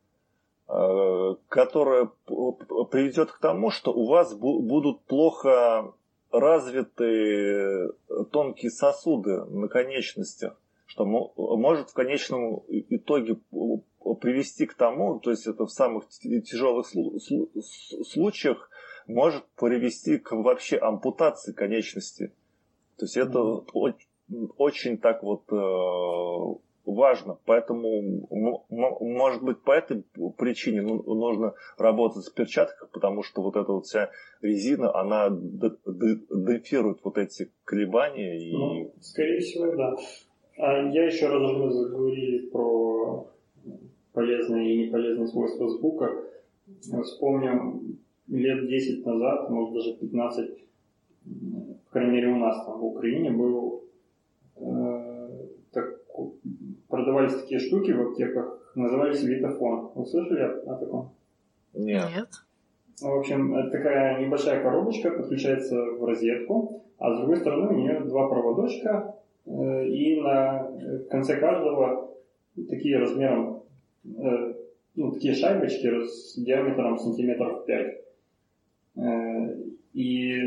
[0.67, 5.93] э, которая приведет к тому, что у вас будут плохо
[6.31, 7.89] развиты
[8.31, 13.38] тонкие сосуды на конечностях, что может в конечном итоге
[14.21, 16.88] привести к тому, то есть это в самых тяжелых
[18.08, 18.69] случаях
[19.06, 22.34] может привести к вообще ампутации конечности.
[22.97, 24.54] То есть это mm-hmm.
[24.58, 27.38] очень так вот э, важно.
[27.45, 28.28] Поэтому,
[29.00, 30.04] может быть, по этой
[30.38, 34.10] причине ну, нужно работать с перчаткой, потому что вот эта вот вся
[34.41, 38.39] резина, она демпфирует вот эти колебания.
[38.39, 38.52] И...
[38.54, 39.95] Ну, скорее всего, да.
[40.58, 43.28] А я еще раз мы заговорили про
[44.13, 46.12] полезные и неполезные свойства звука.
[47.04, 47.82] Вспомню,
[48.28, 50.50] лет 10 назад, может даже 15,
[51.86, 53.84] по крайней мере у нас там в Украине был
[54.56, 55.30] э,
[55.72, 56.02] так,
[56.88, 59.91] продавались такие штуки в аптеках, назывались витофон.
[59.93, 61.12] Вы слышали о, о таком?
[61.74, 62.30] Нет.
[63.00, 68.00] В общем, это такая небольшая коробочка, подключается в розетку, а с другой стороны у нее
[68.02, 69.15] два проводочка,
[69.47, 70.69] и на
[71.10, 72.12] конце каждого
[72.69, 73.63] такие размером,
[74.05, 74.53] э,
[74.95, 77.97] ну, такие шайбочки с диаметром сантиметров 5.
[78.97, 79.55] Э,
[79.93, 80.38] и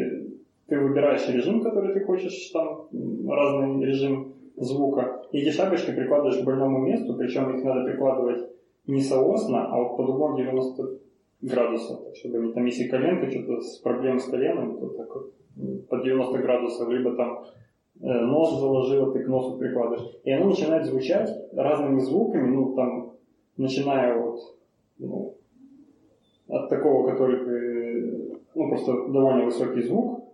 [0.66, 2.88] ты выбираешь режим, который ты хочешь, там
[3.28, 5.22] разный режим звука.
[5.32, 8.50] И эти шапочки прикладываешь к больному месту, причем их надо прикладывать
[8.86, 10.98] не соосно, а вот под углом 90
[11.42, 12.16] градусов.
[12.16, 15.32] Чтобы они там, если коленка, что-то с проблем с коленом, то так вот
[15.88, 17.44] под 90 градусов, либо там
[18.02, 20.10] э, нос заложило, ты к носу прикладываешь.
[20.24, 23.12] И оно начинает звучать разными звуками, ну там,
[23.56, 24.40] начиная вот
[24.98, 25.34] ну,
[26.48, 30.24] от такого, который ну просто довольно высокий звук,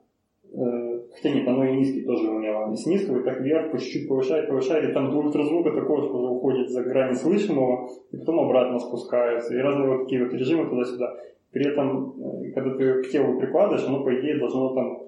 [0.52, 2.72] э, Хотя нет, оно и низкий тоже умело.
[2.72, 6.30] И с низкого так вверх по чуть-чуть повышает, повышает, и там до ультразвука такого, что
[6.30, 9.54] уходит за грани слышимого, и потом обратно спускается.
[9.54, 11.16] И разные вот такие вот режимы туда-сюда.
[11.52, 14.98] При этом, э, когда ты к телу прикладываешь, оно, по идее, должно там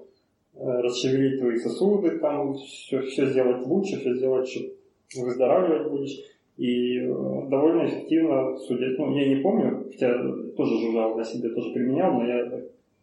[0.59, 6.19] расшевелить твои сосуды, там все, все сделать лучше, все сделать, чтобы выздоравливать будешь.
[6.57, 7.07] И э,
[7.49, 8.99] довольно эффективно судить.
[8.99, 10.13] Ну, я не помню, хотя
[10.57, 12.51] тоже жужжал для себя, тоже применял, но я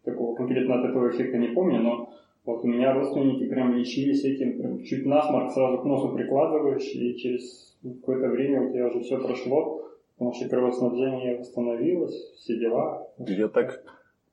[0.05, 2.11] такого конкретно от этого эффекта не помню, но
[2.45, 7.16] вот у меня родственники прям лечились этим, прям чуть насморк сразу к носу прикладываешь, и
[7.16, 9.83] через какое-то время у тебя уже все прошло,
[10.14, 13.09] потому что кровоснабжение восстановилось, все дела.
[13.19, 13.83] Я так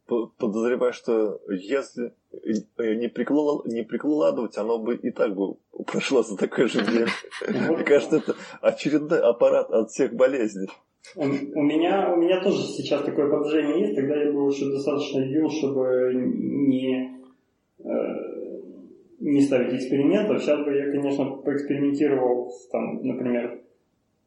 [0.08, 2.14] подозреваю, что если
[2.78, 3.66] не, приклад...
[3.66, 7.08] не прикладывать, оно бы и так бы прошло за такое же время.
[7.48, 10.70] Мне кажется, это очередной аппарат от всех болезней.
[11.16, 15.50] У, меня, у меня тоже сейчас такое подозрение есть, тогда я был еще достаточно юн,
[15.50, 17.14] чтобы не
[17.84, 18.34] Э,
[19.20, 20.42] не ставить экспериментов.
[20.42, 23.63] Сейчас бы я, конечно, поэкспериментировал, там, например,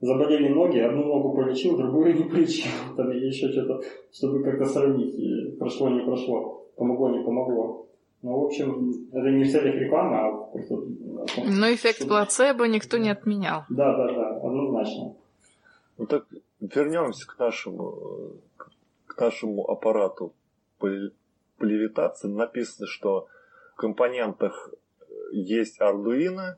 [0.01, 3.83] заболели ноги, одну ногу полечил, другую не полечил, там, или еще что-то,
[4.13, 7.87] чтобы как-то сравнить, и прошло, не прошло, помогло, не помогло.
[8.23, 10.75] Ну, в общем, это не в целях рекламы, а просто...
[11.45, 12.09] Но эффект чтобы...
[12.09, 13.65] плацебо никто не отменял.
[13.69, 15.15] Да, да, да, однозначно.
[15.99, 16.27] Ну так
[16.61, 18.33] вернемся к нашему,
[19.07, 20.33] к нашему аппарату
[20.79, 20.89] по,
[21.59, 22.29] по левитации.
[22.29, 23.29] Написано, что
[23.77, 26.57] компонентах э, есть Arduino,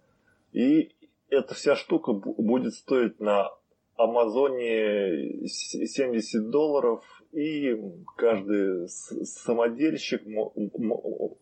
[0.52, 0.90] и
[1.30, 3.50] эта вся штука будет стоить на
[3.96, 7.76] Амазоне 70 долларов, и
[8.16, 10.22] каждый самодельщик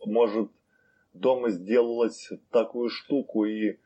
[0.04, 0.50] может
[1.12, 3.76] дома сделать такую штуку и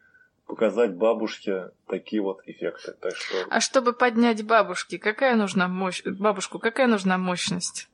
[0.47, 2.93] показать бабушке такие вот эффекты.
[3.01, 3.37] Так что...
[3.51, 6.03] А чтобы поднять бабушки, какая нужна мощь...
[6.05, 7.89] бабушку, какая нужна мощность?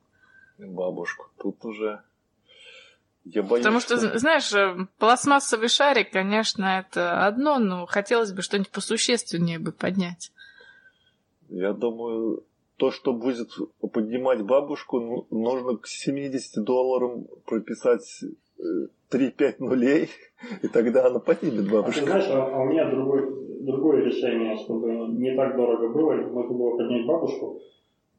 [0.57, 1.27] Бабушку.
[1.37, 2.01] Тут уже
[3.33, 8.41] я боюсь, Потому что, что, знаешь, э, пластмассовый шарик, конечно, это одно, но хотелось бы
[8.41, 10.31] что-нибудь посущественнее бы поднять.
[11.49, 12.43] Я думаю,
[12.77, 13.49] то, что будет
[13.93, 18.23] поднимать бабушку, ну, нужно к 70 долларам прописать
[19.11, 20.09] 3-5 э, нулей,
[20.61, 22.01] и тогда она поднимет бабушку.
[22.01, 23.29] А ты знаешь, а, а у меня другое,
[23.61, 27.61] другое решение, чтобы не так дорого было, можно было поднять бабушку.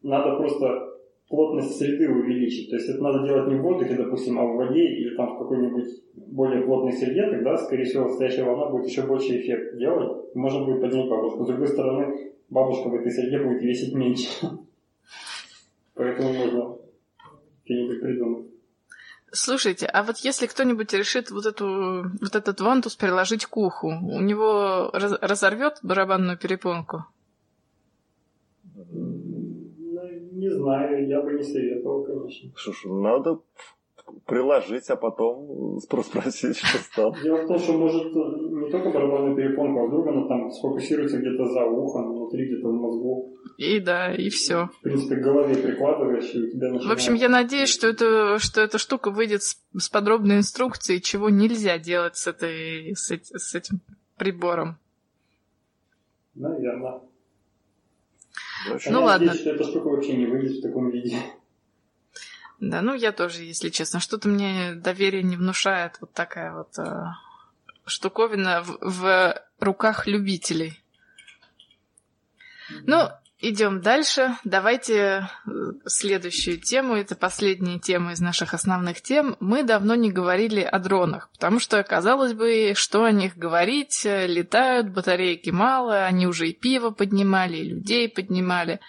[0.02, 0.97] Надо просто
[1.28, 2.70] плотность среды увеличить.
[2.70, 5.38] То есть это надо делать не в воздухе, допустим, а в воде или там в
[5.38, 10.64] какой-нибудь более плотной среде, тогда, скорее всего, стоящая волна будет еще больше эффект делать, можно
[10.64, 11.44] будет поднять бабушку.
[11.44, 14.28] С другой стороны, бабушка в этой среде будет весить меньше.
[15.94, 16.76] Поэтому можно
[17.64, 18.46] что-нибудь придумать.
[19.30, 24.20] Слушайте, а вот если кто-нибудь решит вот, эту, вот этот вантус приложить к уху, у
[24.20, 27.04] него раз, разорвет барабанную перепонку?
[28.74, 30.00] Ну,
[30.38, 32.50] не знаю, я бы не советовал, конечно.
[32.54, 33.40] Что ж, надо
[34.26, 37.16] приложить, а потом спросить, что стало.
[37.22, 41.44] Дело в том, что может не только барабанную перепонку, а вдруг она там сфокусируется где-то
[41.44, 43.34] за ухом, внутри, где-то в мозгу.
[43.58, 44.66] И да, и все.
[44.66, 46.88] В принципе, к голове прикладываешь, и у тебя начинает...
[46.88, 51.28] В общем, я надеюсь, что, это, что эта штука выйдет с, с подробной инструкцией, чего
[51.28, 53.80] нельзя делать с, этой, с, с этим
[54.16, 54.78] прибором.
[56.34, 57.00] Наверное.
[58.66, 58.90] Дальше.
[58.90, 59.26] Ну я ладно.
[59.28, 61.16] надеюсь, что эта штука вообще не выйдет в таком виде.
[62.60, 67.04] Да, ну я тоже, если честно, что-то мне доверие не внушает вот такая вот э,
[67.86, 70.82] штуковина в, в руках любителей.
[72.84, 73.08] Ну,
[73.40, 74.36] идем дальше.
[74.44, 75.50] Давайте э,
[75.86, 76.94] следующую тему.
[76.96, 79.36] Это последняя тема из наших основных тем.
[79.40, 84.04] Мы давно не говорили о дронах, потому что, казалось бы, что о них говорить?
[84.04, 88.80] Летают, батарейки мало, они уже и пиво поднимали, и людей поднимали.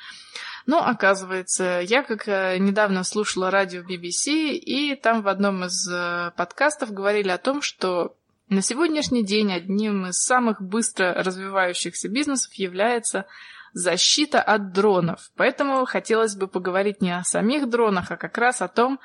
[0.65, 6.31] Но оказывается, я как э, недавно слушала радио BBC, и там в одном из э,
[6.35, 8.15] подкастов говорили о том, что
[8.49, 13.25] на сегодняшний день одним из самых быстро развивающихся бизнесов является
[13.74, 15.32] защита от дронов.
[15.36, 18.99] Поэтому хотелось бы поговорить не о самих дронах, а как раз о том,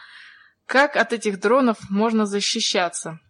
[0.66, 3.20] как от этих дронов можно защищаться.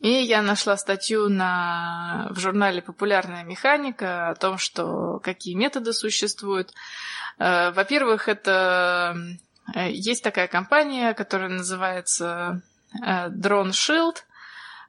[0.00, 6.72] И я нашла статью на, в журнале «Популярная механика» о том, что какие методы существуют.
[7.38, 9.16] Э, Во-первых, это
[9.74, 12.60] э, есть такая компания, которая называется
[12.92, 14.16] э, Drone Shield,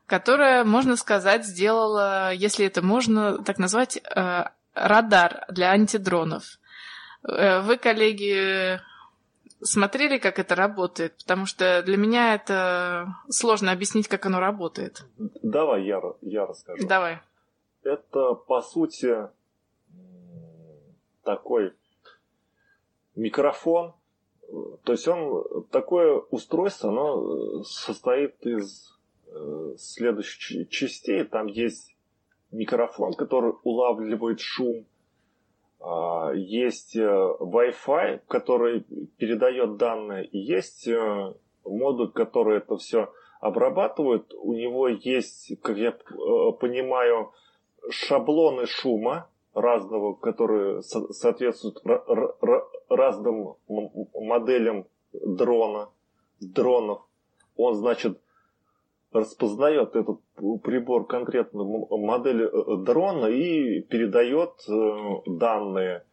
[0.07, 4.01] которая, можно сказать, сделала, если это можно так назвать,
[4.77, 6.59] радар для антидронов.
[7.23, 8.79] Э, Вы, коллеги,
[9.61, 11.17] смотрели, как это работает?
[11.17, 15.03] Потому что для меня это сложно объяснить, как оно работает.
[15.17, 16.87] Давай я, я расскажу.
[16.87, 17.19] Давай.
[17.83, 19.15] Это, по сути,
[21.23, 21.73] такой
[23.15, 23.93] микрофон.
[24.83, 28.97] То есть он такое устройство, оно э, состоит из
[29.27, 31.25] э, следующих частей.
[31.25, 31.96] Там есть
[32.51, 34.85] микрофон, который улавливает шум.
[35.79, 37.01] А, Есть э,
[37.39, 38.81] Wi-Fi, который
[39.17, 40.25] передает данные.
[40.25, 41.33] И есть э,
[41.63, 44.33] модуль, который это все обрабатывает.
[44.33, 47.31] У него есть, как я э, понимаю,
[47.89, 53.55] шаблоны шума разного, которые со- соответствуют ра- ра- ра- разным
[54.15, 55.89] моделям дрона,
[56.39, 57.01] дронов.
[57.55, 58.19] Он, значит,
[59.19, 60.19] распознает этот
[60.63, 66.05] прибор конкретно модель э, дрона и передает э, данные,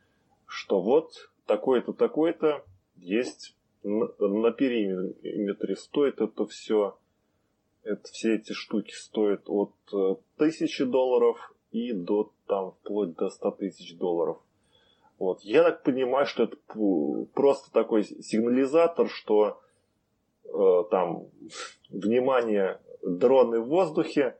[0.46, 1.12] что вот
[1.46, 2.64] такой-то, такой-то
[2.96, 5.76] есть на, периметре.
[5.76, 6.96] Стоит это все,
[7.82, 13.50] это, все эти штуки стоят от э, тысячи долларов и до там вплоть до 100
[13.52, 14.38] тысяч долларов.
[15.18, 15.40] Вот.
[15.42, 16.56] Я так понимаю, что это
[17.34, 19.60] просто такой сигнализатор, что
[20.44, 21.26] э, там
[21.90, 24.36] внимание, дроны в воздухе,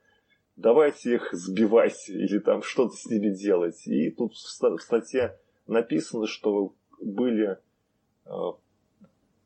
[0.57, 3.87] давайте их сбивайте или там что-то с ними делать.
[3.87, 7.59] И тут в ста- в статье написано, что были
[8.27, 8.31] э,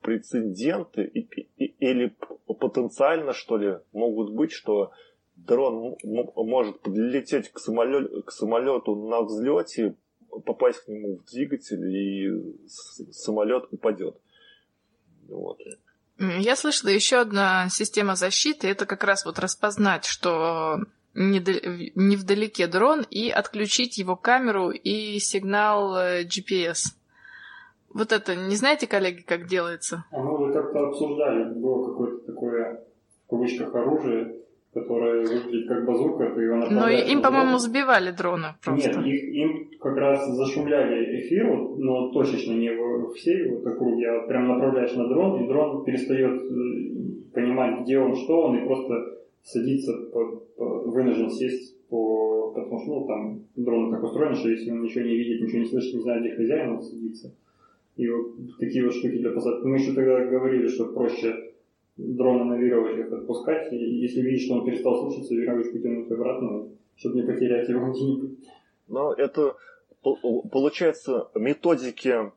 [0.01, 2.15] прецеденты или
[2.47, 4.93] потенциально, что ли, могут быть, что
[5.37, 9.95] дрон может подлететь к самолету, к самолету на взлете,
[10.45, 12.67] попасть к нему в двигатель, и
[13.13, 14.17] самолет упадет.
[15.29, 15.61] Вот.
[16.19, 18.69] Я слышала еще одна система защиты.
[18.69, 20.81] Это как раз вот распознать, что
[21.15, 26.95] невдалеке дрон, и отключить его камеру и сигнал э, GPS.
[27.93, 30.05] Вот это, не знаете, коллеги, как делается?
[30.11, 32.85] А мы уже как-то обсуждали, было какое-то такое,
[33.27, 34.38] в кавычках, оружие,
[34.75, 39.01] которое выглядит как базука, ты его Но направляешь им, на по-моему, сбивали дрона просто.
[39.01, 41.47] Нет, их, им как раз зашумляли эфир,
[41.79, 46.43] но точечно не во всей вот округе, а прям направляешь на дрон, и дрон перестает
[47.33, 52.53] понимать, где он, что он, и просто садится, по- по- вынужден сесть по...
[52.55, 55.67] Потому что, ну, там дрон так устроен, что если он ничего не видит, ничего не
[55.67, 57.33] слышит, не знает, где хозяин, он садится.
[57.97, 59.67] И вот такие вот штуки для посадки.
[59.67, 61.48] Мы еще тогда говорили, что проще
[61.99, 67.17] дрона на веревочках отпускать, и если видишь, что он перестал слушаться, веревочку тянуть обратно, чтобы
[67.17, 67.93] не потерять его.
[68.87, 69.57] Но это
[70.03, 72.33] по- получается методики,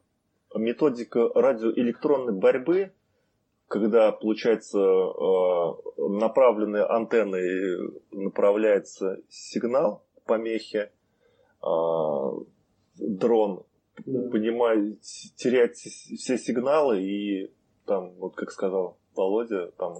[0.56, 2.92] методика радиоэлектронной борьбы,
[3.68, 10.90] когда, получается, э, направленной антенной направляется сигнал помехи,
[11.62, 12.34] а
[12.98, 13.64] дрон
[14.06, 14.30] Да.
[14.32, 15.02] понимает,
[15.36, 17.52] теряет все сигналы и
[17.86, 19.96] там, вот как сказал Володя там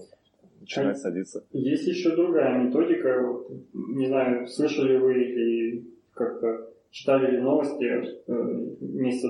[0.60, 1.44] начинает садиться.
[1.52, 3.36] Есть еще другая методика.
[3.72, 5.84] Не знаю, слышали вы или
[6.14, 9.28] как-то читали ли новости э, месяца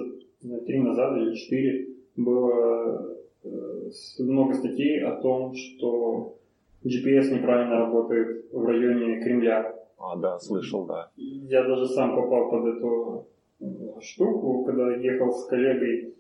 [0.67, 6.37] три назад или четыре было э, много статей о том, что
[6.85, 9.75] GPS неправильно работает в районе Кремля.
[9.99, 11.11] А, да, слышал, да.
[11.17, 13.27] Я даже сам попал под эту
[13.61, 16.15] э, штуку, когда ехал с коллегой.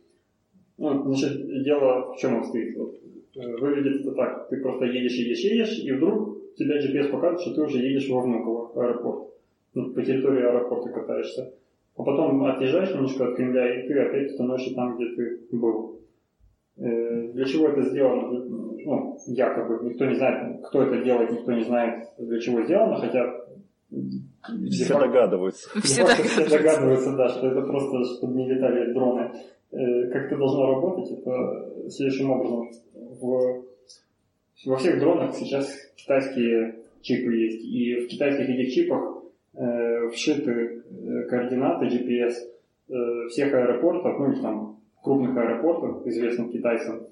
[0.78, 2.76] Ну, значит, дело в чем он стоит.
[2.76, 3.01] Вот,
[3.35, 4.49] выглядит это так.
[4.49, 8.20] Ты просто едешь, едешь, едешь, и вдруг тебя GPS показывает, что ты уже едешь во
[8.20, 9.28] Внуково, аэропорт.
[9.74, 11.53] Ну, по территории аэропорта катаешься.
[11.97, 16.01] А потом отъезжаешь немножко от Кремля, и ты опять становишься там, где ты был.
[16.78, 18.45] Э, для чего это сделано?
[18.85, 23.43] Ну, якобы, никто не знает, кто это делает, никто не знает, для чего сделано, хотя
[24.70, 25.68] все догадываются.
[25.80, 29.30] Все, все догадываются, да, что это просто, чтобы не летали дроны.
[29.72, 32.70] Э, как это должно работать, это следующим образом.
[32.94, 33.64] В,
[34.66, 39.22] во всех дронах сейчас китайские чипы есть, и в китайских этих чипах
[39.54, 42.34] э, вшиты э, координаты GPS
[42.88, 47.06] э, всех аэропортов, ну или там крупных аэропортов, известных китайцам,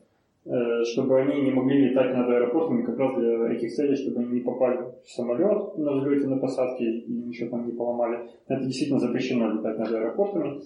[0.45, 4.35] э, чтобы они не могли летать над аэропортами как раз для этих целей, чтобы они
[4.35, 8.29] не попали в самолет на взлете, на посадке и ничего там не поломали.
[8.49, 10.61] Это действительно запрещено летать над аэропортами.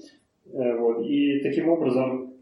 [0.53, 1.05] Э, вот.
[1.07, 2.32] И таким образом,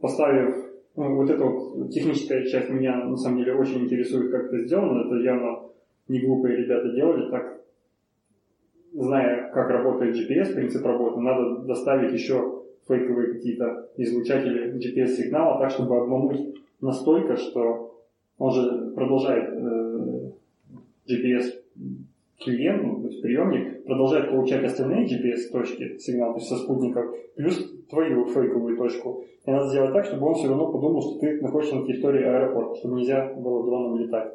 [0.00, 0.54] поставив
[0.96, 5.06] ну, вот эта вот техническая часть меня на самом деле очень интересует, как это сделано.
[5.06, 5.60] Это явно
[6.08, 7.62] не глупые ребята делали так
[8.92, 15.98] зная, как работает GPS, принцип работы, надо доставить еще фейковые какие-то излучатели GPS-сигнала, так, чтобы
[15.98, 18.02] обмануть настолько, что
[18.38, 20.30] он же продолжает э,
[21.08, 21.52] GPS
[22.40, 27.72] клиент, ну, то есть приемник, продолжает получать остальные GPS-точки сигнал, то есть со спутников, плюс
[27.88, 29.24] твою фейковую точку.
[29.44, 32.76] И надо сделать так, чтобы он все равно подумал, что ты находишься на территории аэропорта,
[32.76, 34.34] чтобы нельзя было дроном летать.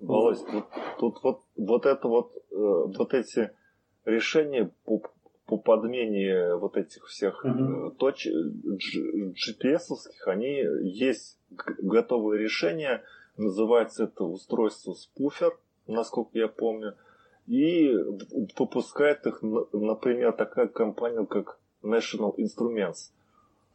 [0.00, 0.64] Володь, тут,
[0.98, 3.50] тут вот, вот это вот, э, вот эти
[4.04, 5.00] решения по,
[5.46, 7.94] по подмене вот этих всех uh-huh.
[7.96, 11.38] точ GPS-овских, они есть
[11.78, 13.02] готовые решения.
[13.36, 15.56] Называется это устройство спуфер,
[15.86, 16.94] насколько я помню.
[17.46, 17.94] И
[18.58, 23.10] выпускает их, например, такая компания, как National Instruments.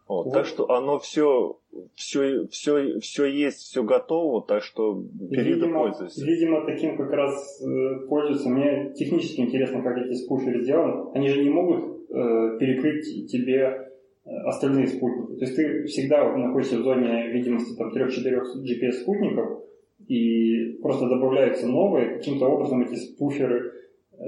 [0.09, 0.33] Вот, вот.
[0.33, 1.59] Так что оно все,
[1.93, 6.25] все, все, все есть, все готово, так что бери видимо, да пользуйся.
[6.25, 8.49] Видимо, таким как раз э, пользуются.
[8.49, 11.11] Мне технически интересно, как эти спуферы сделаны.
[11.13, 13.91] Они же не могут э, перекрыть тебе
[14.25, 15.37] э, остальные спутники.
[15.37, 19.61] То есть ты всегда находишься в зоне видимости там 3-4 GPS спутников,
[20.09, 23.73] и просто добавляются новые, каким-то образом эти спуферы
[24.13, 24.23] э,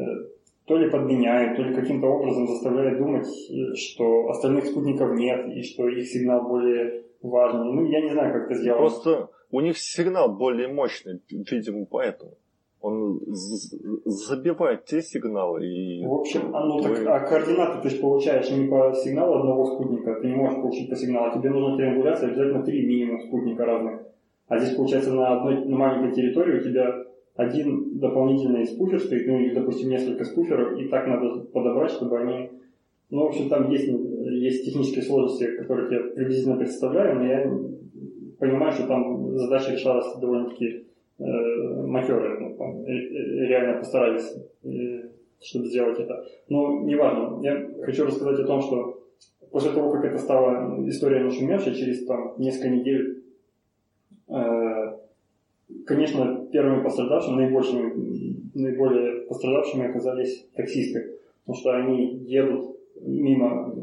[0.66, 3.28] то ли подменяет, то ли каким-то образом заставляет думать,
[3.78, 7.74] что остальных спутников нет, и что их сигнал более важный.
[7.74, 8.80] Ну, я не знаю, как это сделано.
[8.80, 12.34] Просто у них сигнал более мощный, видимо, поэтому.
[12.80, 13.20] Он
[14.06, 16.06] забивает те сигналы и...
[16.06, 20.20] В общем, а, ну, так, а координаты ты же получаешь не по сигналу одного спутника,
[20.20, 24.02] ты не можешь получить по сигналу, тебе нужно триангуляция обязательно три минимум спутника разных.
[24.52, 27.06] А здесь, получается, на одной на маленькой территории у тебя
[27.38, 32.50] один дополнительный спуфер стоит, ну или, допустим, несколько спуферов, и так надо подобрать, чтобы они...
[33.12, 37.50] Ну, в общем, там есть, есть технические сложности, которых я приблизительно представляю, но я
[38.40, 40.86] понимаю, что там задача решалась довольно-таки
[41.18, 44.36] э, матерая, ну, там, реально постарались,
[44.66, 46.26] э, чтобы сделать это.
[46.50, 49.02] Но неважно, я хочу рассказать о том, что
[49.50, 53.21] после того, как это стало история нашумевшей, через там несколько недель э,
[55.92, 57.94] конечно, первыми пострадавшими, наибольшими,
[58.56, 63.74] наиболее пострадавшими оказались таксисты, потому что они едут мимо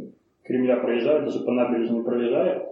[0.44, 2.66] Кремля, проезжают, даже по набережной проезжая,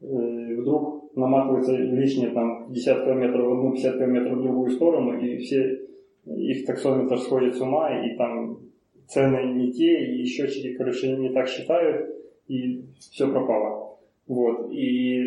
[0.00, 5.36] э, вдруг наматывается лишние там 50 километров в одну, 50 километров в другую сторону, и
[5.36, 5.80] все
[6.24, 8.58] их таксометр сходит с ума, и там
[9.06, 12.08] цены не те, и счетчики, короче, не так считают,
[12.46, 13.98] и все пропало.
[14.26, 14.70] Вот.
[14.70, 15.22] И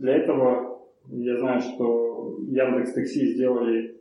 [0.00, 0.67] для этого
[1.10, 3.96] я знаю, что Яндекс Такси сделали,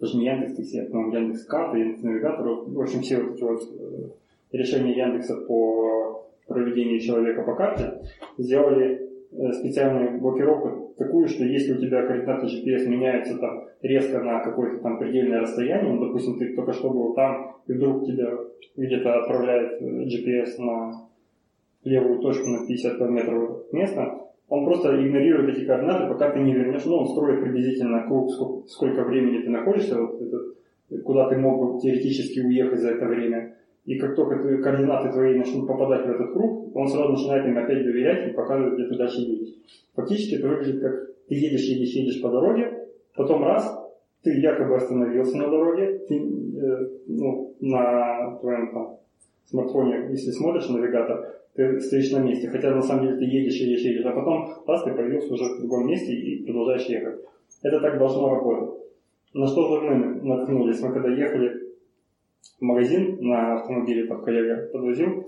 [0.00, 3.42] даже не Яндекс Такси, а по Яндекс Карты, Яндекс Навигатор, в общем, все вот эти
[3.42, 8.02] вот э, решения Яндекса по проведению человека по карте
[8.38, 14.40] сделали э, специальную блокировку такую, что если у тебя координаты GPS меняются там резко на
[14.40, 18.32] какое-то там предельное расстояние, ну, допустим, ты только что был там, и вдруг тебя
[18.76, 21.08] где-то отправляет э, GPS на
[21.84, 26.84] левую точку на 50 километров места, он просто игнорирует эти координаты, пока ты не вернешь.
[26.86, 30.56] Ну, он строит приблизительно круг, сколько, сколько времени ты находишься, вот этот,
[31.04, 33.54] куда ты мог бы теоретически уехать за это время.
[33.84, 37.58] И как только ты, координаты твои начнут попадать в этот круг, он сразу начинает им
[37.58, 39.54] опять доверять и показывает, где ты дальше едешь.
[39.94, 43.70] Фактически это выглядит как ты едешь, едешь, едешь по дороге, потом раз,
[44.22, 48.96] ты якобы остановился на дороге, ты, э, ну, на твоем там,
[49.46, 53.80] смартфоне, если смотришь навигатор, ты стоишь на месте, хотя на самом деле ты едешь, едешь,
[53.80, 57.18] едешь, а потом раз ты появился уже в другом месте и продолжаешь ехать.
[57.64, 58.78] Это так должно работать.
[59.34, 60.80] На что же мы наткнулись?
[60.80, 61.52] Мы когда ехали
[62.60, 65.26] в магазин на автомобиле, там коллега подвозил,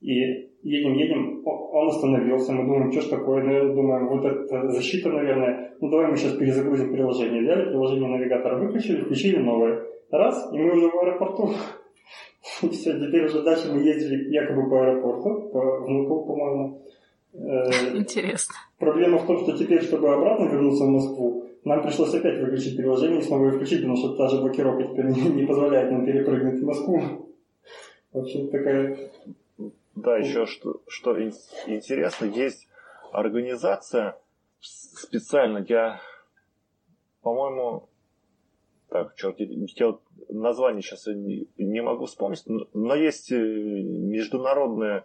[0.00, 5.08] и едем, едем, он остановился, мы думаем, что ж такое, наверное, думаем, вот это защита,
[5.08, 7.42] наверное, ну давай мы сейчас перезагрузим приложение.
[7.42, 9.82] Взяли приложение навигатора, выключили, включили новое.
[10.12, 11.50] Раз, и мы уже в аэропорту.
[12.72, 16.82] Все, теперь уже дальше мы ездили якобы по аэропорту, по Внукову, по-моему.
[17.34, 18.54] Э, Интересно.
[18.78, 23.20] Проблема в том, что теперь, чтобы обратно вернуться в Москву, нам пришлось опять выключить приложение
[23.20, 26.60] и снова его включить, потому что та же блокировка теперь не, не позволяет нам перепрыгнуть
[26.60, 27.00] в Москву.
[28.12, 29.10] В общем, такая...
[29.94, 32.66] Да, еще что, что интересно, есть
[33.12, 34.16] организация
[34.60, 36.00] специально для,
[37.22, 37.88] по-моему,
[38.92, 39.46] так, черт, я
[40.28, 45.04] название сейчас не, могу вспомнить, но есть э, международное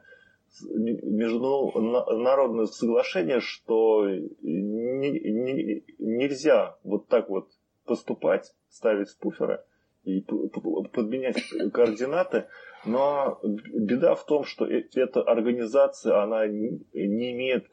[0.64, 7.50] международное соглашение, что не, не, нельзя вот так вот
[7.86, 9.62] поступать, ставить спуферы
[10.04, 11.38] и подменять
[11.74, 12.46] координаты,
[12.88, 17.68] но беда в том, что э, эта организация, она не имеет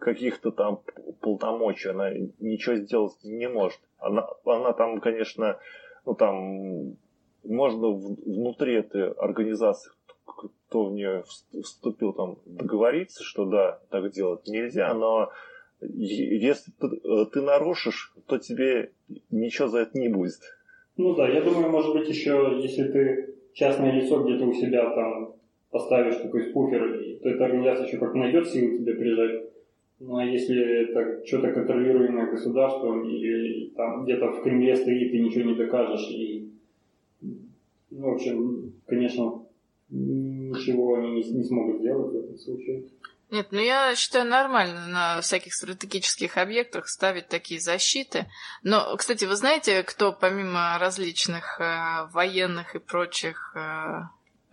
[0.00, 0.80] каких-то там
[1.20, 3.80] полномочий, она ничего сделать не может.
[3.98, 5.58] Она, она там, конечно,
[6.06, 6.96] ну там
[7.44, 9.90] можно внутри этой организации
[10.70, 11.24] кто в нее
[11.62, 15.30] вступил, там, договориться, что да, так делать нельзя, но
[15.80, 18.92] если ты, э, ты нарушишь, то тебе
[19.30, 20.40] ничего за это не будет.
[20.96, 25.34] Ну да, я думаю, может быть, еще, если ты частное лицо где-то у себя там
[25.70, 29.44] поставишь такой спуфер, то эта организация еще как найдет силы тебе прижать.
[30.00, 35.50] Ну а если это что-то контролируемое государством, и там где-то в Кремле стоит, и ничего
[35.50, 36.48] не докажешь, и
[37.20, 39.42] ну, в общем, конечно,
[39.90, 42.84] ничего они не, не смогут сделать в этом случае.
[43.30, 48.28] Нет, ну я считаю нормально на всяких стратегических объектах ставить такие защиты.
[48.64, 54.00] Но, кстати, вы знаете, кто помимо различных э, военных и прочих э,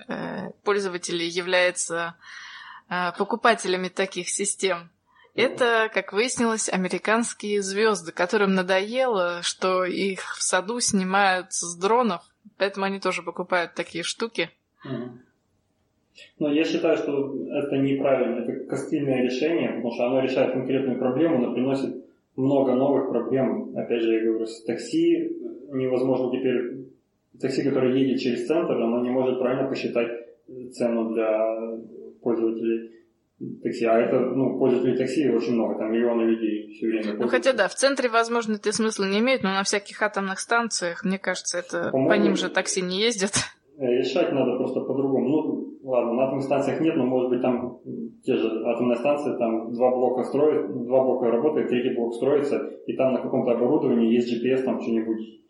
[0.08, 2.16] э, пользователей является
[2.90, 4.92] э, покупателями таких систем?
[5.34, 12.24] Это, как выяснилось, американские звезды, которым надоело, что их в саду снимают с дронов,
[12.58, 14.52] поэтому они тоже покупают такие штуки.
[14.86, 15.27] Mm-hmm.
[16.40, 21.40] Но я считаю, что это неправильно, это костыльное решение, потому что оно решает конкретную проблему,
[21.40, 22.06] но приносит
[22.36, 23.74] много новых проблем.
[23.76, 25.38] Опять же, я говорю, с такси
[25.72, 26.88] невозможно теперь,
[27.40, 30.12] такси, которое едет через центр, оно не может правильно посчитать
[30.72, 31.78] цену для
[32.22, 32.92] пользователей
[33.62, 33.86] такси.
[33.86, 37.14] А это, ну, пользователей такси очень много, там миллионы людей все время.
[37.18, 41.04] Ну, хотя да, в центре, возможно, это смысла не имеет, но на всяких атомных станциях,
[41.04, 43.32] мне кажется, это по, по ним же такси не ездят.
[43.78, 45.30] Решать надо просто по-другому.
[45.30, 45.57] Ну,
[45.88, 47.80] ладно, на атомных станциях нет, но может быть там
[48.24, 52.94] те же атомные станции, там два блока строят, два блока работают, третий блок строится, и
[52.94, 55.42] там на каком-то оборудовании есть GPS, там что-нибудь,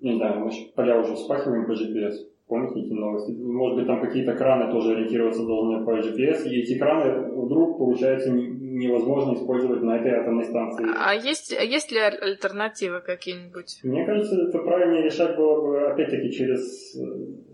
[0.00, 2.12] не знаю, мы поля уже вспахиваем по GPS.
[2.48, 3.32] Помните эти новости?
[3.32, 8.30] Может быть, там какие-то краны тоже ориентироваться должны по GPS, и эти краны вдруг, получается,
[8.30, 10.86] невозможно использовать на этой атомной станции.
[10.96, 13.80] А есть, а есть ли альтернативы какие-нибудь?
[13.82, 17.00] Мне кажется, это правильнее решать было бы, опять-таки, через э,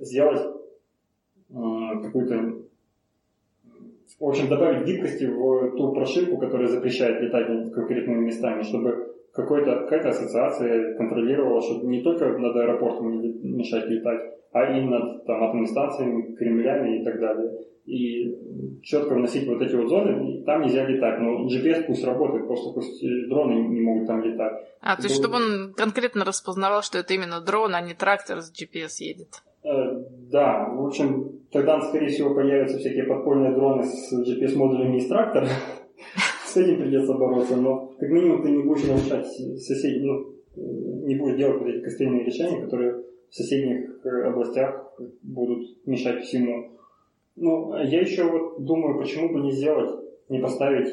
[0.01, 0.43] сделать
[2.01, 2.63] какую-то
[4.21, 10.09] в общем, добавить гибкости в ту прошивку, которая запрещает летать над конкретными местами, чтобы какая-то
[10.11, 14.21] ассоциация контролировала, чтобы не только над аэропортом мешать летать,
[14.53, 17.53] а и над там, атомными станциями, Кремлями и так далее.
[17.87, 21.19] И четко вносить вот эти вот зоны, там нельзя летать.
[21.19, 24.53] Но GPS пусть работает, просто пусть дроны не могут там летать.
[24.81, 28.53] А, то есть, чтобы он конкретно распознавал, что это именно дрон, а не трактор с
[28.53, 29.43] GPS едет.
[29.65, 35.47] Э, да, в общем, тогда, скорее всего, появятся всякие подпольные дроны с GPS-модулями из трактора.
[36.47, 40.33] С этим придется бороться, но как минимум ты не будешь нарушать соседей, ну,
[41.07, 44.93] не будешь делать вот эти костельные решения, которые в соседних э, областях
[45.23, 46.73] будут мешать всему.
[47.37, 49.99] Ну, я еще вот думаю, почему бы не сделать,
[50.29, 50.89] не поставить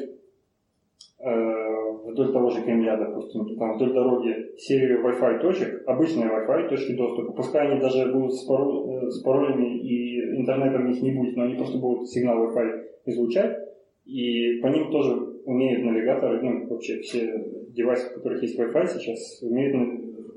[1.18, 1.69] э,
[2.04, 7.32] вдоль того же Кремля, допустим, там вдоль дороги серию Wi-Fi точек, обычные Wi-Fi точки доступа,
[7.32, 11.44] пускай они даже будут с, пароль, э, с паролями и интернетом их не будет, но
[11.44, 13.56] они просто будут сигнал Wi-Fi излучать,
[14.04, 19.42] и по ним тоже умеют навигаторы, ну, вообще все девайсы, у которых есть Wi-Fi сейчас,
[19.42, 19.76] умеют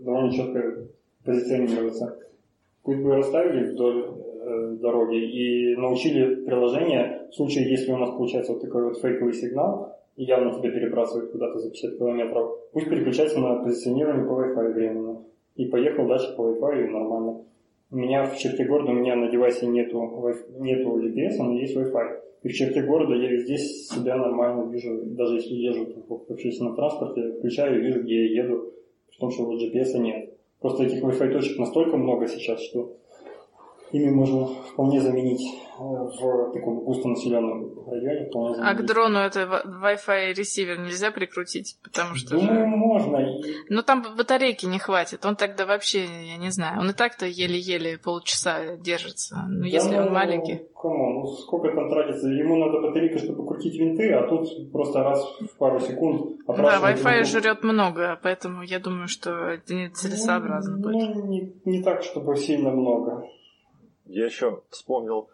[0.03, 0.87] довольно четко
[1.23, 2.19] позиционироваться.
[2.83, 8.51] Пусть бы расставили вдоль э, дороги и научили приложение, в случае, если у нас получается
[8.53, 13.39] вот такой вот фейковый сигнал, и явно тебя перебрасывает куда-то за 50 километров, пусть переключается
[13.39, 15.23] на позиционирование по Wi-Fi временно.
[15.55, 17.43] И поехал дальше по Wi-Fi и нормально.
[17.91, 20.01] У меня в черте города, у меня на девайсе нету,
[20.59, 22.19] нету GPS, но есть Wi-Fi.
[22.43, 27.33] И в черте города я здесь себя нормально вижу, даже если езжу в общественном транспорте,
[27.37, 28.73] включаю и вижу, где я еду,
[29.09, 30.33] при том, что вот GPS нет.
[30.59, 32.97] Просто этих Wi-Fi точек настолько много сейчас, что
[33.93, 38.27] ими можно вполне заменить э, в таком густонаселенном районе.
[38.27, 42.35] Вполне а к дрону это Wi-Fi ресивер нельзя прикрутить, потому что...
[42.37, 42.75] Думаю, же...
[42.75, 43.19] можно.
[43.69, 47.99] Но там батарейки не хватит, он тогда вообще, я не знаю, он и так-то еле-еле
[47.99, 50.61] полчаса держится, ну, да если ну, он маленький.
[50.75, 51.21] Кому?
[51.21, 52.27] Ну, сколько там тратится?
[52.27, 57.23] Ему надо батарейка, чтобы крутить винты, а тут просто раз в пару секунд Да, Wi-Fi
[57.25, 61.15] жрет много, поэтому я думаю, что это нецелесообразно ну, будет.
[61.15, 63.23] Ну, не, не так, чтобы сильно много.
[64.05, 65.29] Я еще вспомнил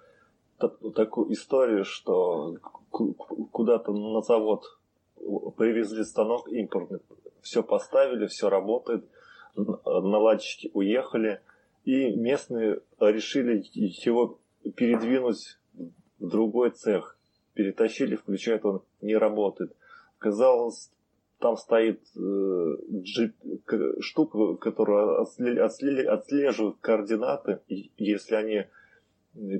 [0.96, 2.56] такую историю, что
[2.90, 4.64] куда-то на завод
[5.58, 7.00] привезли станок импортный,
[7.42, 9.06] все поставили, все работает,
[9.56, 11.42] наладчики уехали,
[11.86, 14.38] и местные решили его
[14.76, 15.58] передвинуть
[16.20, 17.18] в другой цех.
[17.54, 19.76] Перетащили, включают, он не работает.
[20.18, 20.92] Казалось,
[21.40, 23.36] там стоит э, джип,
[24.02, 28.66] штука, которая отслеживает координаты, и если они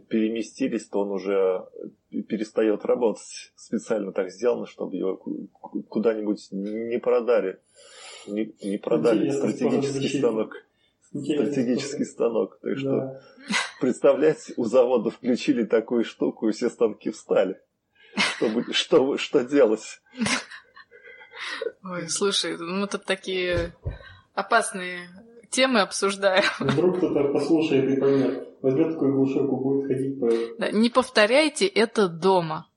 [0.10, 1.66] переместились, то он уже
[2.28, 3.54] перестает работать.
[3.56, 5.16] Специально так сделано, чтобы его
[5.88, 7.60] куда-нибудь не продали.
[8.28, 10.56] Не, не продали Интересно, стратегический станок.
[11.14, 12.60] Интересно, стратегический станок.
[12.62, 12.80] Так да.
[12.80, 13.22] что,
[13.80, 17.60] представляете, у завода включили такую штуку, и все станки встали.
[18.18, 20.02] Что, что, что делать?
[21.84, 23.74] Ой, слушай, мы тут такие
[24.34, 25.10] опасные
[25.50, 26.44] темы обсуждаем.
[26.60, 28.50] Вдруг кто-то послушает и поймет.
[28.62, 30.30] Возьмет такую глушилку, будет ходить по...
[30.60, 32.68] Да, не повторяйте это дома.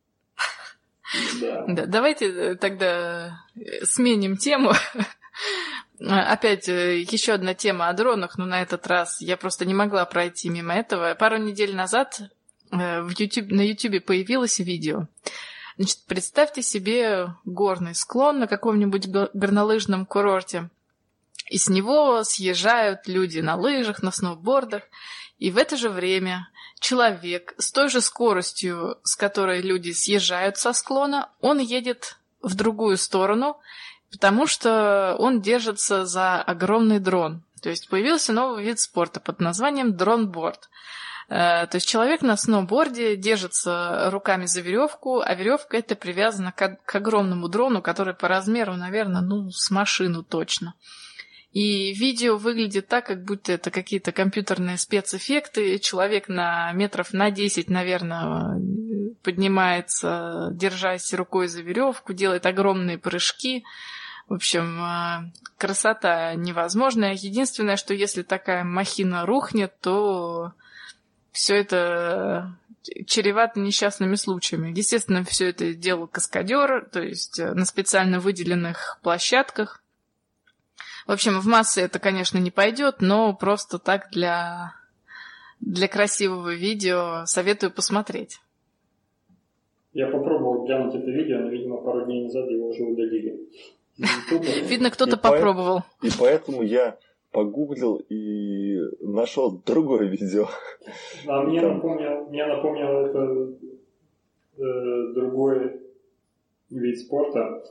[1.40, 1.64] Да.
[1.66, 1.86] да.
[1.86, 4.72] Давайте э, тогда э, сменим тему.
[5.98, 10.04] Опять э, еще одна тема о дронах, но на этот раз я просто не могла
[10.04, 11.14] пройти мимо этого.
[11.14, 12.20] Пару недель назад
[12.70, 15.06] в YouTube, на YouTube появилось видео,
[15.76, 20.70] Значит, представьте себе горный склон на каком-нибудь горнолыжном курорте.
[21.48, 24.82] И с него съезжают люди на лыжах, на сноубордах.
[25.38, 26.48] И в это же время
[26.78, 32.96] человек с той же скоростью, с которой люди съезжают со склона, он едет в другую
[32.96, 33.58] сторону,
[34.10, 37.42] потому что он держится за огромный дрон.
[37.62, 40.64] То есть появился новый вид спорта под названием дронборд.
[40.64, 46.78] Э, то есть человек на сноуборде держится руками за веревку, а веревка это привязана к,
[46.84, 50.74] к огромному дрону, который по размеру, наверное, ну, с машину точно.
[51.52, 55.78] И видео выглядит так, как будто это какие-то компьютерные спецэффекты.
[55.78, 58.58] Человек на метров на 10, наверное,
[59.22, 63.64] поднимается, держась рукой за веревку, делает огромные прыжки.
[64.28, 67.12] В общем, э, красота невозможная.
[67.12, 70.52] Единственное, что если такая махина рухнет, то
[71.32, 72.56] все это
[72.96, 74.72] э, чревато несчастными случаями.
[74.76, 79.82] Естественно, все это делал каскадер, то есть э, на специально выделенных площадках.
[81.06, 84.74] В общем, в массы это, конечно, не пойдет, но просто так для,
[85.60, 88.40] для красивого видео советую посмотреть.
[89.92, 93.40] Я попробовал глянуть это видео, но, видимо, пару дней назад его уже удалили.
[94.68, 95.82] Видно, кто-то попробовал.
[96.02, 96.96] И поэтому я
[97.32, 100.46] погуглил и нашел другое видео.
[101.26, 101.74] А мне Там...
[101.76, 103.52] напомнил, мне напомнил это
[104.58, 105.80] э, другой
[106.70, 107.62] вид спорта,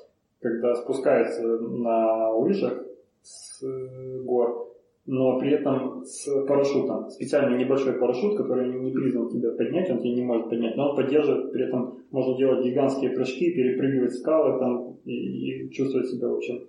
[0.42, 2.84] когда спускается на лыжах
[3.22, 4.68] с э, гор,
[5.06, 7.10] но при этом с парашютом.
[7.10, 10.96] Специальный небольшой парашют, который не призван тебя поднять, он тебя не может поднять, но он
[10.96, 16.36] поддерживает, при этом можно делать гигантские прыжки, перепрыгивать скалы там и, и чувствовать себя, в
[16.36, 16.68] общем,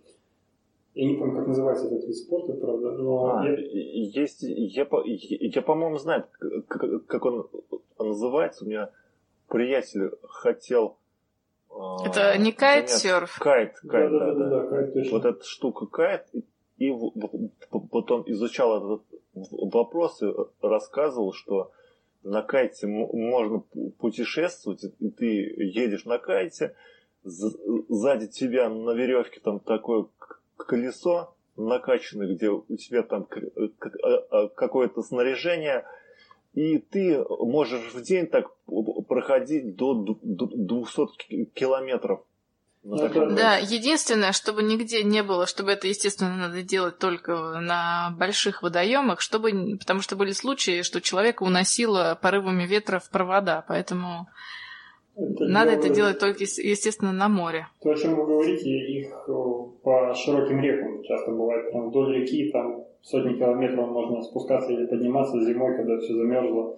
[0.94, 3.38] я не помню, как называется этот вид спорта, правда, но...
[3.38, 3.56] А, я...
[3.56, 6.24] Есть, я, я, по-моему, знаю,
[6.68, 7.48] как он
[7.98, 8.64] называется.
[8.64, 8.90] У меня
[9.48, 10.98] приятель хотел...
[11.70, 13.38] А, Это не кайт-серф?
[13.38, 15.12] Кайт, кайт, да, да, да, да, кайт, точно.
[15.12, 16.26] Вот эта штука кайт,
[16.76, 16.92] и
[17.90, 19.06] потом изучал этот
[19.50, 20.26] вопрос и
[20.60, 21.70] рассказывал, что
[22.22, 23.60] на кайте можно
[23.98, 26.74] путешествовать, и ты едешь на кайте,
[27.24, 30.06] сзади тебя на веревке там такой
[30.64, 33.68] колесо накачанное, где у тебя там э,
[34.02, 35.84] а, а, какое-то снаряжение,
[36.54, 38.46] и ты можешь в день так
[39.08, 42.20] проходить до 200 километров.
[42.84, 49.20] Да, единственное, чтобы нигде не было, чтобы это, естественно, надо делать только на больших водоемах,
[49.20, 54.28] чтобы, потому что были случаи, что человека уносило порывами ветра в провода, поэтому
[55.16, 57.66] Это Надо делают- это делать только, ес- естественно, на море.
[57.82, 59.32] То, о чем вы говорите, их э,
[59.82, 61.70] по широким рекам часто бывает.
[61.70, 66.76] Прям вдоль реки, там сотни километров можно спускаться или подниматься зимой, когда все замерзло,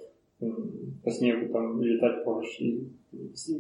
[1.05, 2.89] по снегу там летать можешь и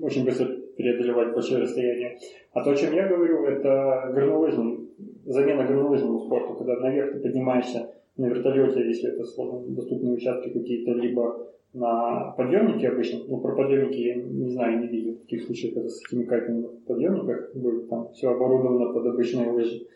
[0.03, 0.47] очень быстро
[0.77, 2.19] преодолевать большое расстояние.
[2.53, 4.89] А то, о чем я говорю, это горнолыжный,
[5.25, 10.93] замена горнолыжному спорту, когда наверх ты поднимаешься на вертолете, если это сложно доступные участки какие-то,
[10.93, 15.89] либо на подъемнике обычно, ну про подъемники я не знаю, не видел таких случаев, когда
[15.89, 19.87] с этими кайфами на подъемниках были, там все оборудовано под обычные лыжи.